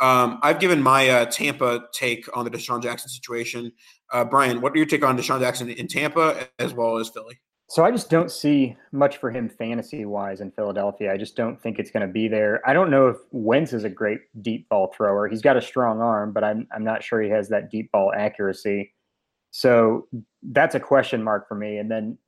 [0.00, 3.72] um, I've given my uh, Tampa take on the DeSean Jackson situation.
[4.12, 7.40] Uh, Brian, what are your take on DeSean Jackson in Tampa as well as Philly?
[7.72, 11.10] So I just don't see much for him fantasy wise in Philadelphia.
[11.10, 12.60] I just don't think it's going to be there.
[12.68, 15.26] I don't know if Wentz is a great deep ball thrower.
[15.26, 18.12] He's got a strong arm, but I'm I'm not sure he has that deep ball
[18.14, 18.92] accuracy.
[19.52, 20.06] So
[20.42, 21.78] that's a question mark for me.
[21.78, 22.18] And then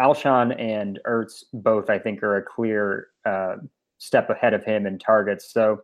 [0.00, 3.56] Alshon and Ertz both I think are a clear uh,
[3.98, 5.52] step ahead of him in targets.
[5.52, 5.82] So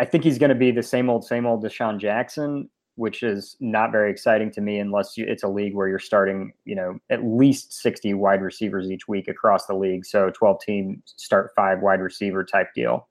[0.00, 3.56] I think he's going to be the same old, same old DeSean Jackson, which is
[3.60, 6.98] not very exciting to me unless you, it's a league where you're starting, you know,
[7.08, 10.04] at least 60 wide receivers each week across the league.
[10.04, 13.08] So 12 team start five wide receiver type deal.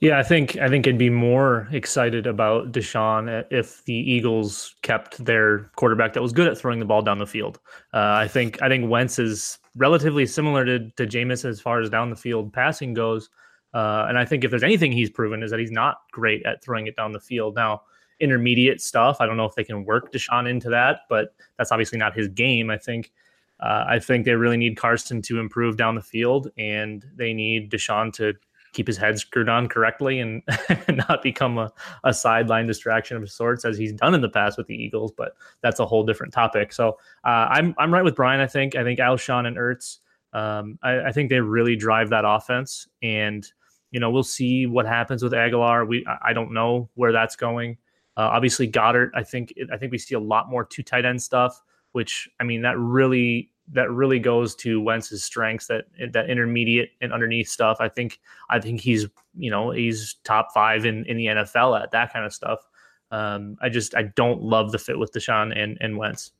[0.00, 5.24] Yeah, I think I think I'd be more excited about DeSean if the Eagles kept
[5.24, 7.60] their quarterback that was good at throwing the ball down the field.
[7.94, 11.90] Uh, I think I think Wentz is relatively similar to to Jameis as far as
[11.90, 13.30] down the field passing goes.
[13.74, 16.62] Uh, and I think if there's anything he's proven is that he's not great at
[16.62, 17.54] throwing it down the field.
[17.54, 17.82] Now,
[18.20, 21.98] intermediate stuff, I don't know if they can work DeSean into that, but that's obviously
[21.98, 22.70] not his game.
[22.70, 23.12] I think.
[23.60, 27.72] Uh, I think they really need Carson to improve down the field, and they need
[27.72, 28.34] DeSean to
[28.72, 30.42] keep his head screwed on correctly and
[31.08, 31.72] not become a,
[32.04, 35.12] a sideline distraction of sorts as he's done in the past with the Eagles.
[35.12, 36.72] But that's a whole different topic.
[36.72, 38.40] So uh, I'm I'm right with Brian.
[38.40, 39.98] I think I think Alshon and Ertz.
[40.32, 43.50] Um, I, I, think they really drive that offense, and
[43.90, 45.86] you know, we'll see what happens with Agholor.
[45.86, 47.78] We I don't know where that's going.
[48.16, 51.22] Uh, obviously, Goedert, I think I think we see a lot more two tight end
[51.22, 56.90] stuff, which I mean that really that really goes to Wentz's strengths that that intermediate
[57.00, 57.78] and underneath stuff.
[57.80, 58.20] I think
[58.50, 62.24] I think he's you know he's top five in in the NFL at that kind
[62.24, 62.66] of stuff.
[63.10, 66.32] Um, I just I don't love the fit with DeSean and and Wentz.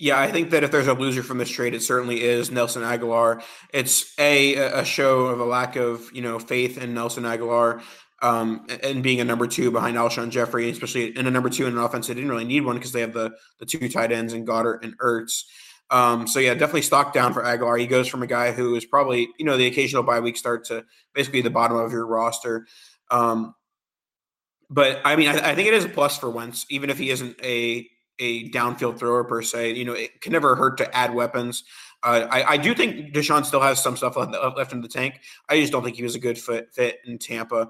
[0.00, 2.82] Yeah, I think that if there's a loser from this trade, it certainly is Nelson
[2.82, 3.42] Agholor.
[3.70, 7.82] It's a a show of a lack of you know faith in Nelson Agholor.
[8.22, 11.74] Um, and being a number two behind Alshon Jeffery, especially in a number two in
[11.74, 14.32] an offense, they didn't really need one because they have the the two tight ends
[14.32, 15.44] and Goedert and Ertz.
[15.90, 17.78] Um, so yeah, definitely stock down for Agholor.
[17.78, 20.64] He goes from a guy who is probably you know the occasional bye week start
[20.66, 22.66] to basically the bottom of your roster.
[23.10, 23.54] Um,
[24.70, 27.10] but I mean, I, I, think it is a plus for Wentz, even if he
[27.10, 27.89] isn't a
[28.20, 29.74] a downfield thrower per se.
[29.74, 31.64] You know, it can never hurt to add weapons.
[32.02, 35.20] Uh, I, I, do think DeSean still has some stuff left, in the tank.
[35.48, 37.68] I just don't think he was a good fit, fit in Tampa.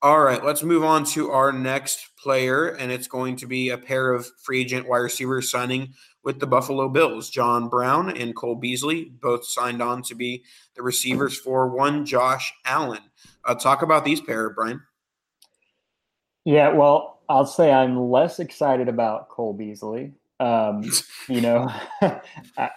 [0.00, 3.78] All right, let's move on to our next player, and it's going to be a
[3.78, 7.30] pair of free agent wide receivers signing with the Buffalo Bills.
[7.30, 10.44] John Brown and Cole Beasley both signed on to be
[10.76, 13.02] the receivers for one Josh Allen.
[13.44, 14.82] Uh, talk about these pair, Brian.
[16.44, 20.12] Yeah, well, I'll say I'm less excited about Cole Beasley.
[20.40, 20.84] Um,
[21.28, 21.70] you know,
[22.58, 22.70] I,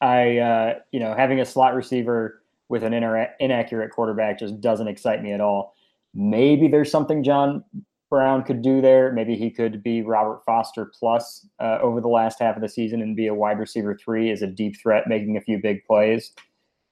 [0.00, 4.88] I uh, you know, having a slot receiver with an inter- inaccurate quarterback just doesn't
[4.88, 5.74] excite me at all.
[6.14, 7.64] Maybe there's something John
[8.10, 9.12] Brown could do there.
[9.12, 13.02] Maybe he could be Robert Foster plus uh, over the last half of the season
[13.02, 16.32] and be a wide receiver three as a deep threat, making a few big plays.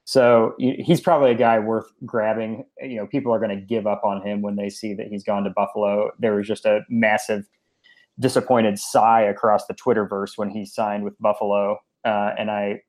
[0.05, 2.65] So he's probably a guy worth grabbing.
[2.81, 5.23] You know, people are going to give up on him when they see that he's
[5.23, 6.11] gone to Buffalo.
[6.19, 7.45] There was just a massive
[8.19, 12.81] disappointed sigh across the Twitterverse when he signed with Buffalo, uh, and I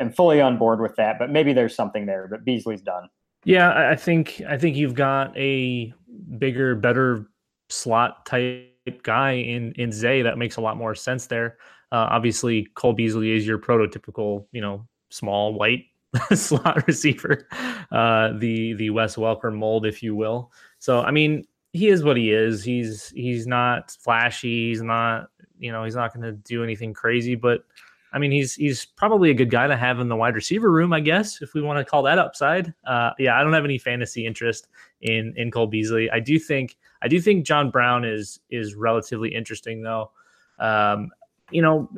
[0.00, 1.18] am fully on board with that.
[1.18, 2.26] But maybe there's something there.
[2.28, 3.08] But Beasley's done.
[3.44, 5.94] Yeah, I think I think you've got a
[6.38, 7.30] bigger, better
[7.68, 8.72] slot type
[9.04, 11.58] guy in in Zay that makes a lot more sense there.
[11.92, 15.84] Uh, obviously, Cole Beasley is your prototypical, you know, small white
[16.34, 17.46] slot receiver,
[17.90, 20.52] uh, the the Wes Welker mold, if you will.
[20.78, 22.64] So, I mean, he is what he is.
[22.64, 24.70] He's he's not flashy.
[24.70, 27.64] He's not you know he's not going to do anything crazy, but
[28.12, 30.92] I mean he's he's probably a good guy to have in the wide receiver room,
[30.92, 32.72] I guess, if we want to call that upside.
[32.86, 34.68] Uh, yeah, I don't have any fantasy interest
[35.02, 36.10] in in Cole Beasley.
[36.10, 40.10] I do think I do think John Brown is is relatively interesting though.
[40.58, 41.10] Um,
[41.50, 41.88] you know,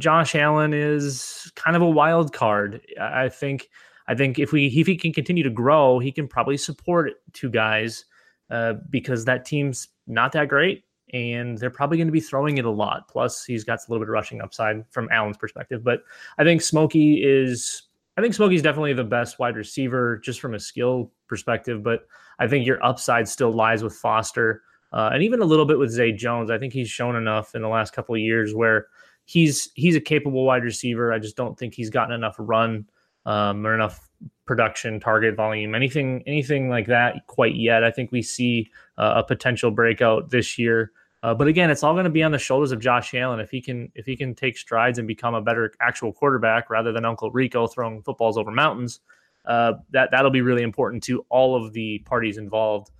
[0.00, 2.80] Josh Allen is kind of a wild card.
[3.00, 3.68] I think
[4.08, 7.50] I think if we if he can continue to grow, he can probably support two
[7.50, 8.04] guys
[8.50, 12.64] uh, because that team's not that great and they're probably going to be throwing it
[12.64, 13.08] a lot.
[13.08, 15.82] Plus, he's got a little bit of rushing upside from Allen's perspective.
[15.82, 16.02] But
[16.38, 17.82] I think Smokey is,
[18.16, 21.82] I think Smokey's definitely the best wide receiver just from a skill perspective.
[21.82, 22.06] But
[22.38, 25.90] I think your upside still lies with Foster uh, and even a little bit with
[25.90, 26.50] Zay Jones.
[26.50, 28.86] I think he's shown enough in the last couple of years where
[29.30, 31.12] he's he's a capable wide receiver.
[31.12, 32.88] I just don't think he's gotten enough run
[33.26, 34.08] um, or enough
[34.44, 37.84] production, target volume, anything anything like that quite yet.
[37.84, 40.90] I think we see uh, a potential breakout this year.
[41.22, 43.38] Uh, but again, it's all going to be on the shoulders of Josh Allen.
[43.38, 46.92] If he can, if he can take strides and become a better actual quarterback rather
[46.92, 49.00] than Uncle Rico throwing footballs over mountains,
[49.44, 52.90] uh, that that'll be really important to all of the parties involved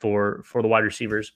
[0.00, 1.32] for for the wide receivers.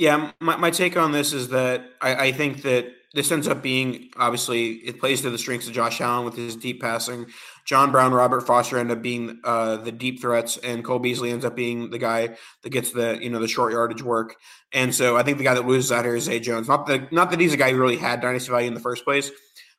[0.00, 3.62] Yeah, my, my take on this is that I, I think that this ends up
[3.62, 7.26] being obviously it plays to the strengths of Josh Allen with his deep passing.
[7.66, 11.44] John Brown, Robert Foster end up being uh, the deep threats, and Cole Beasley ends
[11.44, 14.36] up being the guy that gets the you know the short yardage work.
[14.72, 16.66] And so I think the guy that loses out here is Zay Jones.
[16.66, 19.04] Not that not that he's a guy who really had dynasty value in the first
[19.04, 19.30] place,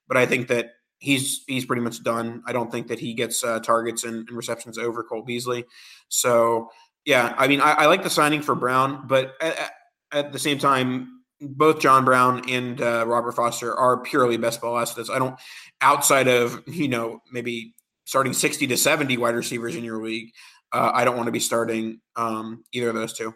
[0.08, 2.44] but I think that he's he's pretty much done.
[2.46, 5.66] I don't think that he gets uh, targets and, and, receptions over Cole Beasley.
[6.10, 6.70] So
[7.06, 9.72] yeah, I mean I, I like the signing for Brown, but at,
[10.12, 14.78] at the same time both John Brown and uh, Robert Foster are purely best ball
[14.78, 15.10] assets.
[15.10, 15.36] I don't,
[15.82, 17.74] outside of you know maybe
[18.06, 20.32] starting sixty to seventy wide receivers in your league,
[20.72, 23.34] uh, I don't want to be starting um, either of those two.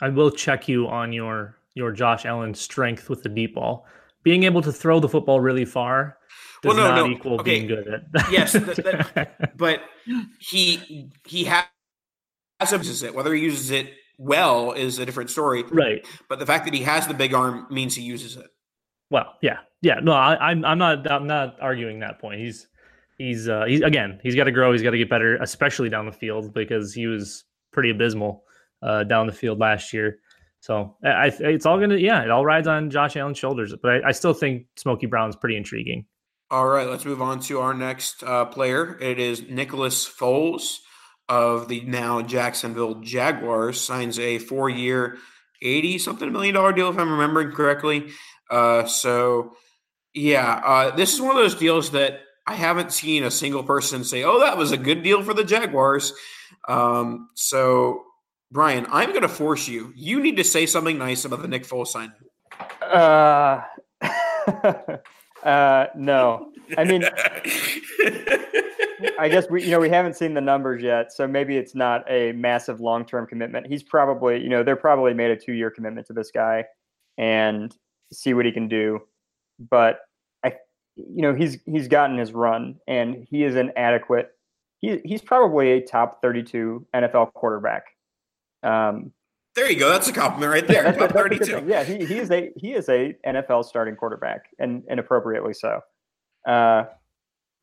[0.00, 3.86] I will check you on your your Josh Allen strength with the deep ball.
[4.24, 6.16] Being able to throw the football really far
[6.62, 7.12] does well, no, not no.
[7.12, 7.56] equal okay.
[7.56, 8.30] being good at.
[8.30, 9.82] yes, that, that, but
[10.38, 11.64] he he has
[12.70, 13.14] uses it.
[13.14, 13.92] Whether he uses it
[14.22, 15.64] well is a different story.
[15.64, 16.06] Right.
[16.28, 18.46] But the fact that he has the big arm means he uses it.
[19.10, 20.00] Well, yeah, yeah.
[20.02, 22.40] No, I, am I'm, I'm not I'm not arguing that point.
[22.40, 22.68] He's
[23.18, 24.72] he's uh he's again he's got to grow.
[24.72, 28.44] He's got to get better, especially down the field because he was pretty abysmal
[28.82, 30.18] uh, down the field last year.
[30.60, 33.74] So I, it's all gonna yeah, it all rides on Josh Allen's shoulders.
[33.82, 36.06] But I, I still think Smokey Brown's pretty intriguing.
[36.50, 38.98] All right, let's move on to our next uh, player.
[39.00, 40.78] It is Nicholas Foles
[41.28, 45.18] of the now Jacksonville Jaguars signs a four year,
[45.62, 48.10] 80 something million dollar deal, if I'm remembering correctly.
[48.50, 49.54] Uh, so,
[50.14, 54.04] yeah, uh, this is one of those deals that I haven't seen a single person
[54.04, 56.12] say, oh, that was a good deal for the Jaguars.
[56.68, 58.02] Um, so,
[58.50, 59.92] Brian, I'm going to force you.
[59.96, 62.12] You need to say something nice about the Nick Foles signing.
[62.82, 63.62] Uh,
[65.42, 66.52] uh, no.
[66.76, 67.02] I mean,
[69.18, 72.04] I guess we, you know, we haven't seen the numbers yet, so maybe it's not
[72.10, 73.66] a massive long-term commitment.
[73.66, 76.64] He's probably, you know, they're probably made a two-year commitment to this guy
[77.18, 77.76] and
[78.12, 79.00] see what he can do.
[79.58, 80.00] But
[80.44, 80.54] I,
[80.96, 84.30] you know, he's he's gotten his run, and he is an adequate.
[84.80, 87.84] He he's probably a top 32 NFL quarterback.
[88.62, 89.12] Um,
[89.54, 89.88] there you go.
[89.90, 90.84] That's a compliment right there.
[90.98, 91.64] Yeah, top 32.
[91.66, 95.80] Yeah, he, he is a he is a NFL starting quarterback, and and appropriately so.
[96.46, 96.84] Uh,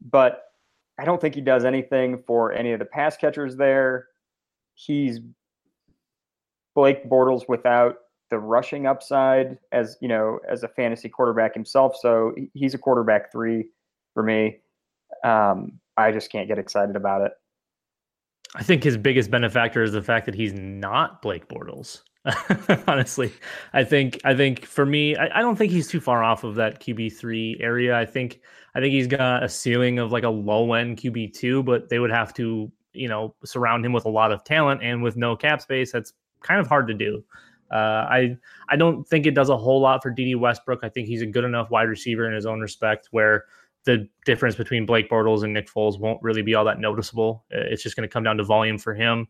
[0.02, 0.44] but
[1.00, 4.08] I don't think he does anything for any of the pass catchers there.
[4.76, 5.20] He's
[6.76, 7.95] Blake Bortles without
[8.30, 11.95] the rushing upside as you know as a fantasy quarterback himself.
[12.00, 13.70] So he's a quarterback three
[14.14, 14.60] for me.
[15.24, 17.32] Um, I just can't get excited about it.
[18.56, 22.02] I think his biggest benefactor is the fact that he's not Blake Bortles.
[22.88, 23.32] Honestly,
[23.74, 26.55] I think I think for me, I, I, don't think he's too far off of
[26.55, 27.97] that QB three area.
[27.97, 28.41] I think
[28.76, 31.97] I think he's got a ceiling of like a low end QB two, but they
[31.99, 35.36] would have to you know surround him with a lot of talent and with no
[35.38, 35.93] cap space.
[35.93, 37.24] That's kind of hard to do.
[37.72, 40.80] Uh, I I don't think it does a whole lot for Dede Westbrook.
[40.84, 43.45] I think he's a good enough wide receiver in his own respect where
[43.86, 47.45] the difference between Blake Bortles and Nick Foles won't really be all that noticeable.
[47.49, 49.28] It's just going to come down to volume for him.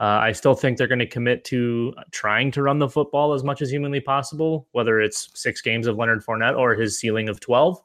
[0.00, 3.44] Uh, I still think they're going to commit to trying to run the football as
[3.44, 7.38] much as humanly possible, whether it's six games of Leonard Fournette or his ceiling of
[7.38, 7.80] twelve.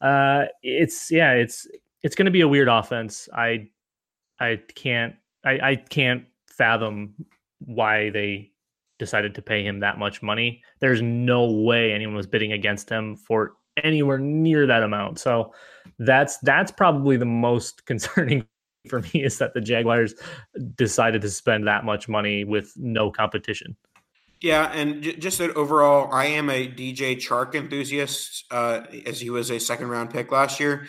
[0.00, 1.66] Uh, it's yeah, it's
[2.02, 3.28] it's going to be a weird offense.
[3.34, 3.68] I
[4.38, 7.14] I can't I, I can't fathom
[7.58, 8.52] why they
[8.98, 10.62] decided to pay him that much money.
[10.80, 15.18] There's no way anyone was bidding against him for anywhere near that amount.
[15.18, 15.52] So
[15.98, 18.46] that's that's probably the most concerning
[18.90, 20.14] for me is that the Jaguars
[20.74, 23.76] decided to spend that much money with no competition.
[24.40, 29.30] Yeah, and j- just that overall, I am a DJ Chark enthusiast, uh, as he
[29.30, 30.86] was a second round pick last year.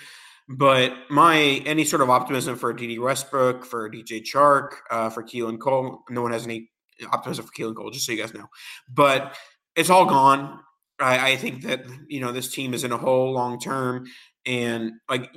[0.47, 5.59] But my any sort of optimism for Dede Westbrook, for DJ Chark, uh, for Keelan
[5.59, 6.71] Cole, no one has any
[7.11, 8.47] optimism for Keelan Cole, just so you guys know.
[8.91, 9.35] But
[9.75, 10.59] it's all gone.
[10.99, 14.05] I, I think that you know this team is in a hole long term,
[14.45, 15.31] and like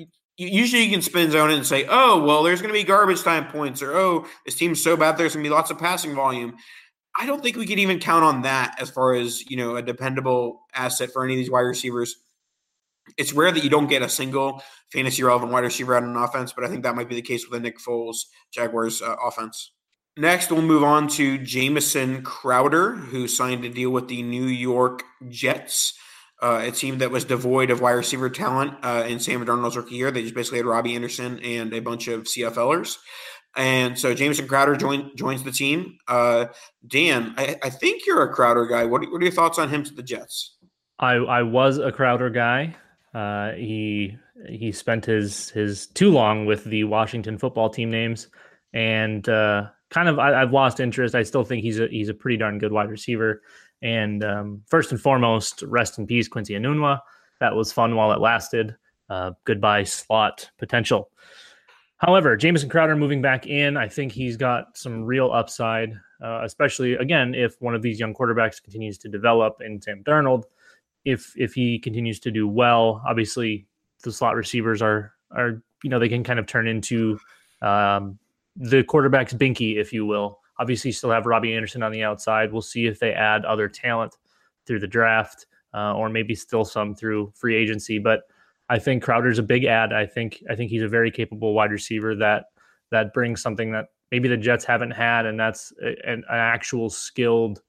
[0.48, 3.22] usually you can spin zone it and say, oh, well, there's going to be garbage
[3.22, 6.14] time points, or oh, this team's so bad, there's going to be lots of passing
[6.14, 6.56] volume.
[7.18, 9.82] I don't think we could even count on that as far as you know a
[9.82, 12.16] dependable asset for any of these wide receivers.
[13.18, 14.62] It's rare that you don't get a single
[14.92, 17.44] fantasy relevant wide receiver on an offense, but I think that might be the case
[17.44, 19.72] with the Nick Foles Jaguars uh, offense.
[20.16, 25.02] Next, we'll move on to Jamison Crowder, who signed a deal with the New York
[25.28, 25.94] Jets
[26.42, 29.94] uh, a team that was devoid of wide receiver talent uh, in Sam Darnold's rookie
[29.94, 30.10] year.
[30.10, 32.98] They just basically had Robbie Anderson and a bunch of CFLers.
[33.56, 35.98] And so Jamison Crowder join, joins the team.
[36.08, 36.46] Uh,
[36.86, 38.84] Dan, I, I, think you're a Crowder guy.
[38.84, 40.56] What, what, are your thoughts on him to the Jets?
[40.98, 42.74] I, I was a Crowder guy.
[43.14, 44.16] Uh, he
[44.48, 48.28] he spent his his too long with the Washington football team names,
[48.72, 51.14] and uh, kind of I, have lost interest.
[51.14, 53.42] I still think he's a he's a pretty darn good wide receiver.
[53.82, 57.00] And um, first and foremost, rest in peace, Quincy Enunwa.
[57.40, 58.76] That was fun while it lasted.
[59.10, 61.10] Uh, goodbye, slot potential.
[62.02, 66.94] However, Jamison Crowder moving back in, I think he's got some real upside, uh, especially
[66.94, 70.44] again if one of these young quarterbacks continues to develop in Sam Darnold.
[71.04, 73.66] If if he continues to do well, obviously
[74.02, 77.20] the slot receivers are are you know they can kind of turn into
[77.60, 78.18] um,
[78.56, 82.52] the quarterback's binky, if you will, Obviously, you still have Robbie Anderson on the outside.
[82.52, 84.16] We'll see if they add other talent
[84.64, 87.98] through the draft uh, or maybe still some through free agency.
[87.98, 88.20] But
[88.68, 89.92] I think Crowder's a big ad.
[89.92, 92.44] I think I think he's a very capable wide receiver that
[92.92, 95.72] that brings something that maybe the Jets haven't had, and that's
[96.04, 97.60] an actual skilled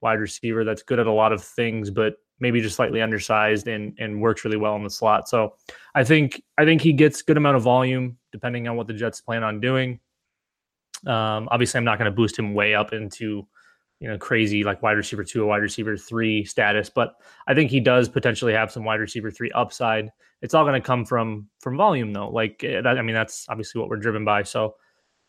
[0.00, 3.94] wide receiver that's good at a lot of things, but maybe just slightly undersized and
[3.98, 5.28] and works really well in the slot.
[5.28, 5.54] So
[5.94, 9.20] I think I think he gets good amount of volume depending on what the Jets
[9.20, 10.00] plan on doing.
[11.06, 13.46] Um, obviously, I'm not going to boost him way up into
[14.00, 17.14] you know crazy like wide receiver two or wide receiver three status, but
[17.46, 20.10] I think he does potentially have some wide receiver three upside.
[20.40, 22.30] It's all going to come from from volume though.
[22.30, 24.42] Like eh, that, I mean, that's obviously what we're driven by.
[24.42, 24.76] So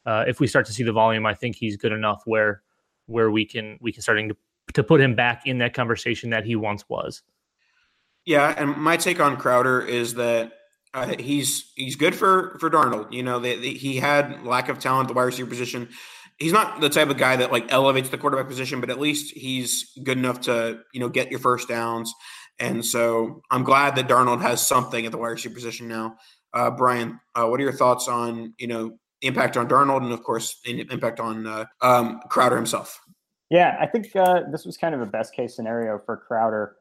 [0.05, 2.61] uh, if we start to see the volume, I think he's good enough where
[3.05, 4.37] where we can we can starting to
[4.73, 7.23] to put him back in that conversation that he once was.
[8.25, 10.53] Yeah, and my take on Crowder is that
[10.93, 13.11] uh, he's he's good for for Darnold.
[13.11, 15.89] You know, they, they, he had lack of talent at the wide receiver position.
[16.37, 19.33] He's not the type of guy that like elevates the quarterback position, but at least
[19.35, 22.13] he's good enough to you know get your first downs.
[22.59, 26.17] And so I'm glad that Darnold has something at the wide receiver position now.
[26.53, 30.23] Uh, Brian, uh, what are your thoughts on you know impact on Darnold and of
[30.23, 32.99] course impact on uh, um, Crowder himself?
[33.51, 36.75] Yeah, I think uh, this was kind of a best case scenario for Crowder.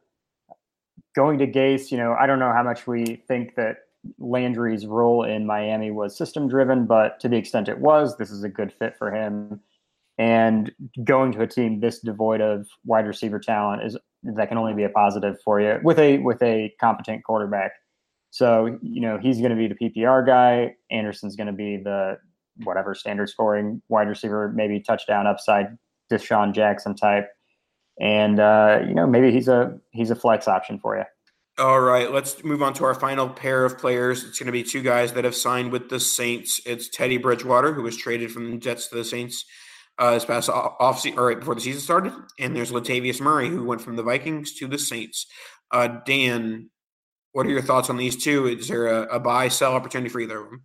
[1.15, 3.79] Going to Gase, you know, I don't know how much we think that
[4.19, 8.43] Landry's role in Miami was system driven, but to the extent it was, this is
[8.45, 9.61] a good fit for him.
[10.19, 10.73] And
[11.05, 14.83] going to a team this devoid of wide receiver talent is that can only be
[14.83, 17.73] a positive for you with a with a competent quarterback.
[18.31, 20.75] So you know he's going to be the PPR guy.
[20.91, 22.19] Anderson's going to be the
[22.65, 25.79] whatever standard scoring wide receiver, maybe touchdown upside,
[26.11, 27.29] DeSean Jackson type,
[28.01, 31.05] and uh, you know maybe he's a he's a flex option for you.
[31.59, 34.23] All right, let's move on to our final pair of players.
[34.23, 36.61] It's going to be two guys that have signed with the Saints.
[36.65, 39.45] It's Teddy Bridgewater, who was traded from the Jets to the Saints
[39.99, 43.65] uh, this past off or right before the season started, and there's Latavius Murray, who
[43.65, 45.27] went from the Vikings to the Saints.
[45.73, 46.71] Uh, Dan,
[47.33, 48.47] what are your thoughts on these two?
[48.47, 50.63] Is there a, a buy sell opportunity for either of them?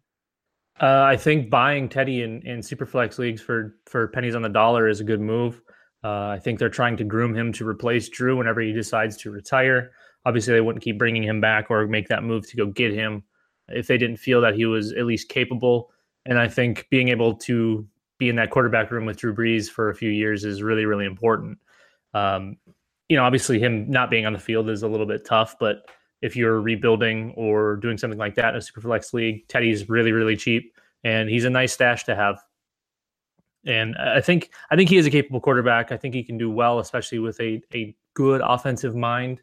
[0.80, 4.88] Uh, I think buying Teddy in, in superflex leagues for for pennies on the dollar
[4.88, 5.60] is a good move.
[6.04, 9.32] Uh, I think they're trying to groom him to replace Drew whenever he decides to
[9.32, 9.92] retire.
[10.26, 13.24] Obviously, they wouldn't keep bringing him back or make that move to go get him
[13.70, 15.92] if they didn't feel that he was at least capable.
[16.26, 17.86] And I think being able to
[18.18, 21.06] be in that quarterback room with Drew Brees for a few years is really, really
[21.06, 21.58] important.
[22.14, 22.58] Um,
[23.10, 25.90] you know, obviously, him not being on the field is a little bit tough, but
[26.22, 30.38] if you're rebuilding or doing something like that in a Superflex league, Teddy's really, really
[30.38, 32.40] cheap, and he's a nice stash to have.
[33.66, 35.92] And I think I think he is a capable quarterback.
[35.92, 39.42] I think he can do well, especially with a a good offensive mind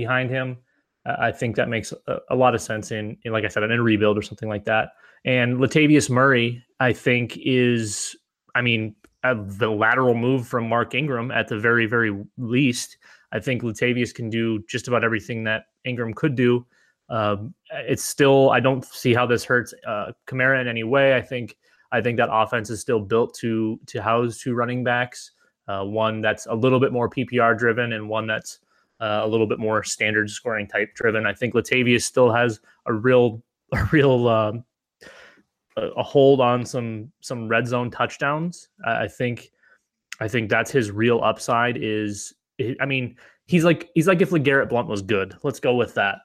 [0.00, 0.56] behind him.
[1.04, 3.72] I think that makes a, a lot of sense in, in, like I said, in
[3.72, 4.90] a rebuild or something like that.
[5.24, 8.16] And Latavius Murray, I think, is,
[8.54, 12.96] I mean, the lateral move from Mark Ingram at the very, very least.
[13.32, 16.66] I think Latavius can do just about everything that Ingram could do.
[17.08, 17.54] Um,
[17.88, 21.16] it's still I don't see how this hurts uh, Kamara in any way.
[21.16, 21.56] I think
[21.92, 25.32] I think that offense is still built to to house two running backs,
[25.66, 28.60] uh, one that's a little bit more PPR driven and one that's
[29.00, 31.26] uh, a little bit more standard scoring type driven.
[31.26, 33.42] I think Latavius still has a real
[33.72, 34.64] a real um,
[35.76, 38.68] a hold on some some red zone touchdowns.
[38.84, 39.50] I think
[40.20, 41.78] I think that's his real upside.
[41.80, 42.34] Is
[42.80, 45.36] I mean he's like he's like if LeGarrette Blunt was good.
[45.42, 46.18] Let's go with that.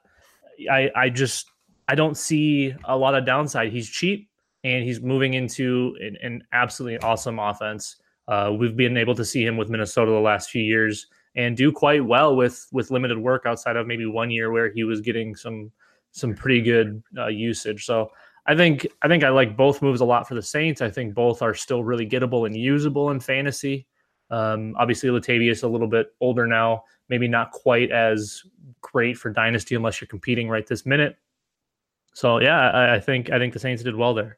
[0.69, 1.49] I I just
[1.87, 3.71] I don't see a lot of downside.
[3.71, 4.29] He's cheap
[4.63, 7.97] and he's moving into an, an absolutely awesome offense.
[8.27, 11.05] Uh, we've been able to see him with Minnesota the last few years
[11.35, 14.83] and do quite well with with limited work outside of maybe one year where he
[14.83, 15.71] was getting some
[16.11, 17.85] some pretty good uh, usage.
[17.85, 18.11] So
[18.45, 20.81] I think I think I like both moves a lot for the Saints.
[20.81, 23.87] I think both are still really gettable and usable in fantasy.
[24.29, 28.43] Um, obviously, Latavius a little bit older now, maybe not quite as
[28.81, 31.17] great for dynasty unless you're competing right this minute.
[32.13, 34.37] So yeah, I, I think I think the Saints did well there.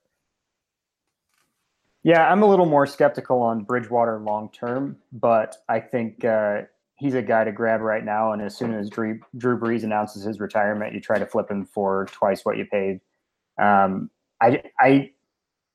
[2.03, 6.61] Yeah, I'm a little more skeptical on Bridgewater long term, but I think uh,
[6.97, 8.31] he's a guy to grab right now.
[8.31, 11.65] And as soon as Drew, Drew Brees announces his retirement, you try to flip him
[11.65, 12.99] for twice what you paid.
[13.61, 14.09] Um,
[14.41, 15.11] I, I,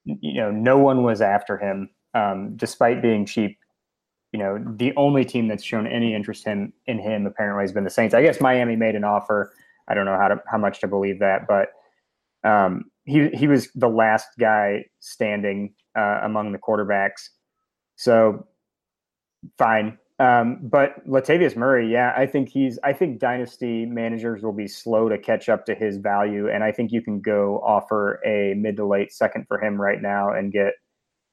[0.05, 3.59] you know, no one was after him, um, despite being cheap
[4.33, 7.85] you know, the only team that's shown any interest in in him apparently has been
[7.85, 8.15] the Saints.
[8.15, 9.53] I guess Miami made an offer.
[9.89, 11.69] I don't know how to how much to believe that, but
[12.49, 17.29] um, he he was the last guy standing uh, among the quarterbacks.
[17.97, 18.47] So
[19.59, 19.99] fine.
[20.23, 22.79] Um, but Latavius Murray, yeah, I think he's.
[22.85, 26.71] I think dynasty managers will be slow to catch up to his value, and I
[26.71, 30.53] think you can go offer a mid to late second for him right now and
[30.53, 30.75] get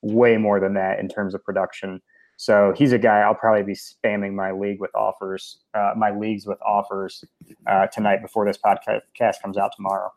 [0.01, 2.01] way more than that in terms of production.
[2.37, 6.47] So he's a guy I'll probably be spamming my league with offers, uh, my leagues
[6.47, 7.23] with offers
[7.67, 10.11] uh, tonight before this podcast comes out tomorrow.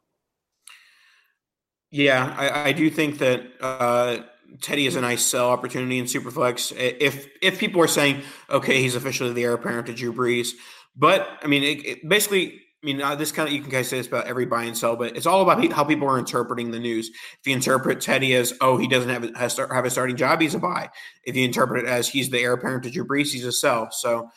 [1.90, 4.20] Yeah, I, I do think that uh,
[4.60, 6.72] Teddy is a nice sell opportunity in Superflex.
[6.76, 10.50] If if people are saying, okay, he's officially the heir apparent to Drew Brees,
[10.96, 13.82] but I mean, it, it basically I mean, uh, this kind of you can kind
[13.82, 16.18] of say this about every buy and sell, but it's all about how people are
[16.18, 17.10] interpreting the news.
[17.10, 20.40] If you interpret Teddy as, oh, he doesn't have a, has have a starting job,
[20.40, 20.90] he's a buy.
[21.22, 23.92] If you interpret it as he's the heir apparent to Drew Brees, he's a sell.
[23.92, 24.30] So,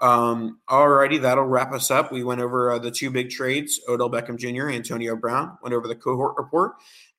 [0.00, 2.10] um, alrighty, that'll wrap us up.
[2.10, 4.68] We went over uh, the two big trades: Odell Beckham Jr.
[4.68, 5.56] Antonio Brown.
[5.62, 6.72] Went over the cohort report,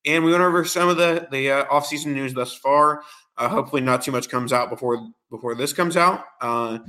[0.05, 3.03] and we went over some of the the uh, offseason news thus far.
[3.37, 6.23] Uh, hopefully, not too much comes out before before this comes out.
[6.41, 6.79] Uh,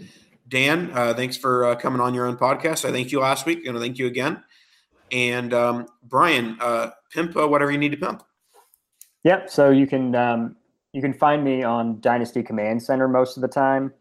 [0.48, 2.84] Dan, uh, thanks for uh, coming on your own podcast.
[2.84, 4.42] I thank you last week, and I thank you again.
[5.10, 8.22] And um, Brian, uh, pimp uh, whatever you need to pimp.
[9.22, 9.48] Yep.
[9.48, 10.56] So you can um,
[10.92, 13.92] you can find me on Dynasty Command Center most of the time,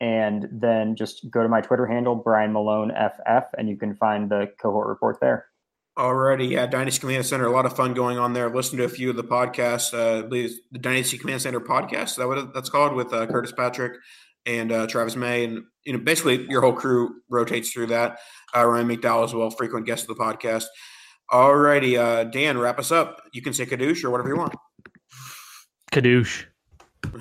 [0.00, 4.30] and then just go to my Twitter handle Brian Malone FF, and you can find
[4.30, 5.46] the cohort report there.
[5.96, 8.46] Alrighty, yeah, Dynasty Command Center, a lot of fun going on there.
[8.46, 12.10] I've to a few of the podcasts, uh, the Dynasty Command Center podcast.
[12.10, 13.92] Is that what that's called with uh, Curtis Patrick
[14.44, 18.18] and uh, Travis May, and you know basically your whole crew rotates through that.
[18.56, 20.64] Uh, Ryan McDowell as well, frequent guest of the podcast.
[21.30, 23.22] Alrighty, uh, Dan, wrap us up.
[23.32, 24.54] You can say kadoosh or whatever you want.
[25.92, 26.44] Kadoosh.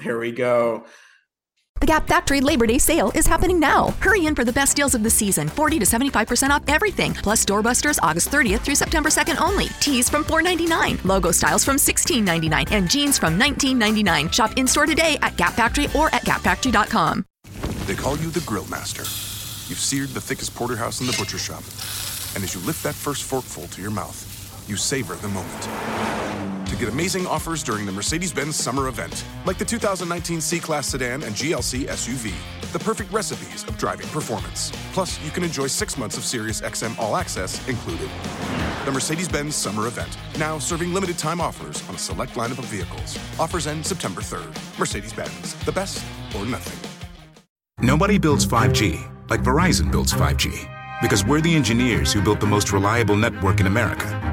[0.02, 0.86] Here we go.
[1.84, 3.90] The Gap Factory Labor Day sale is happening now.
[4.00, 7.14] Hurry in for the best deals of the season 40 to 75% off everything.
[7.14, 9.68] Plus doorbusters August 30th through September 2nd only.
[9.82, 14.32] Tees from $4.99, logo styles from $16.99, and jeans from $19.99.
[14.32, 17.26] Shop in store today at Gap Factory or at gapfactory.com.
[17.86, 19.02] They call you the Grill Master.
[19.70, 21.64] You've seared the thickest porterhouse in the butcher shop.
[22.36, 26.53] And as you lift that first forkful to your mouth, you savor the moment
[26.84, 31.24] get amazing offers during the Mercedes Benz summer event, like the 2019 C Class sedan
[31.24, 32.34] and GLC SUV.
[32.74, 34.72] The perfect recipes of driving performance.
[34.92, 38.10] Plus, you can enjoy six months of Sirius XM All Access included.
[38.86, 42.66] The Mercedes Benz summer event, now serving limited time offers on a select lineup of
[42.66, 43.18] vehicles.
[43.40, 44.80] Offers end September 3rd.
[44.80, 46.04] Mercedes Benz, the best
[46.36, 46.80] or nothing.
[47.80, 50.70] Nobody builds 5G like Verizon builds 5G
[51.02, 54.33] because we're the engineers who built the most reliable network in America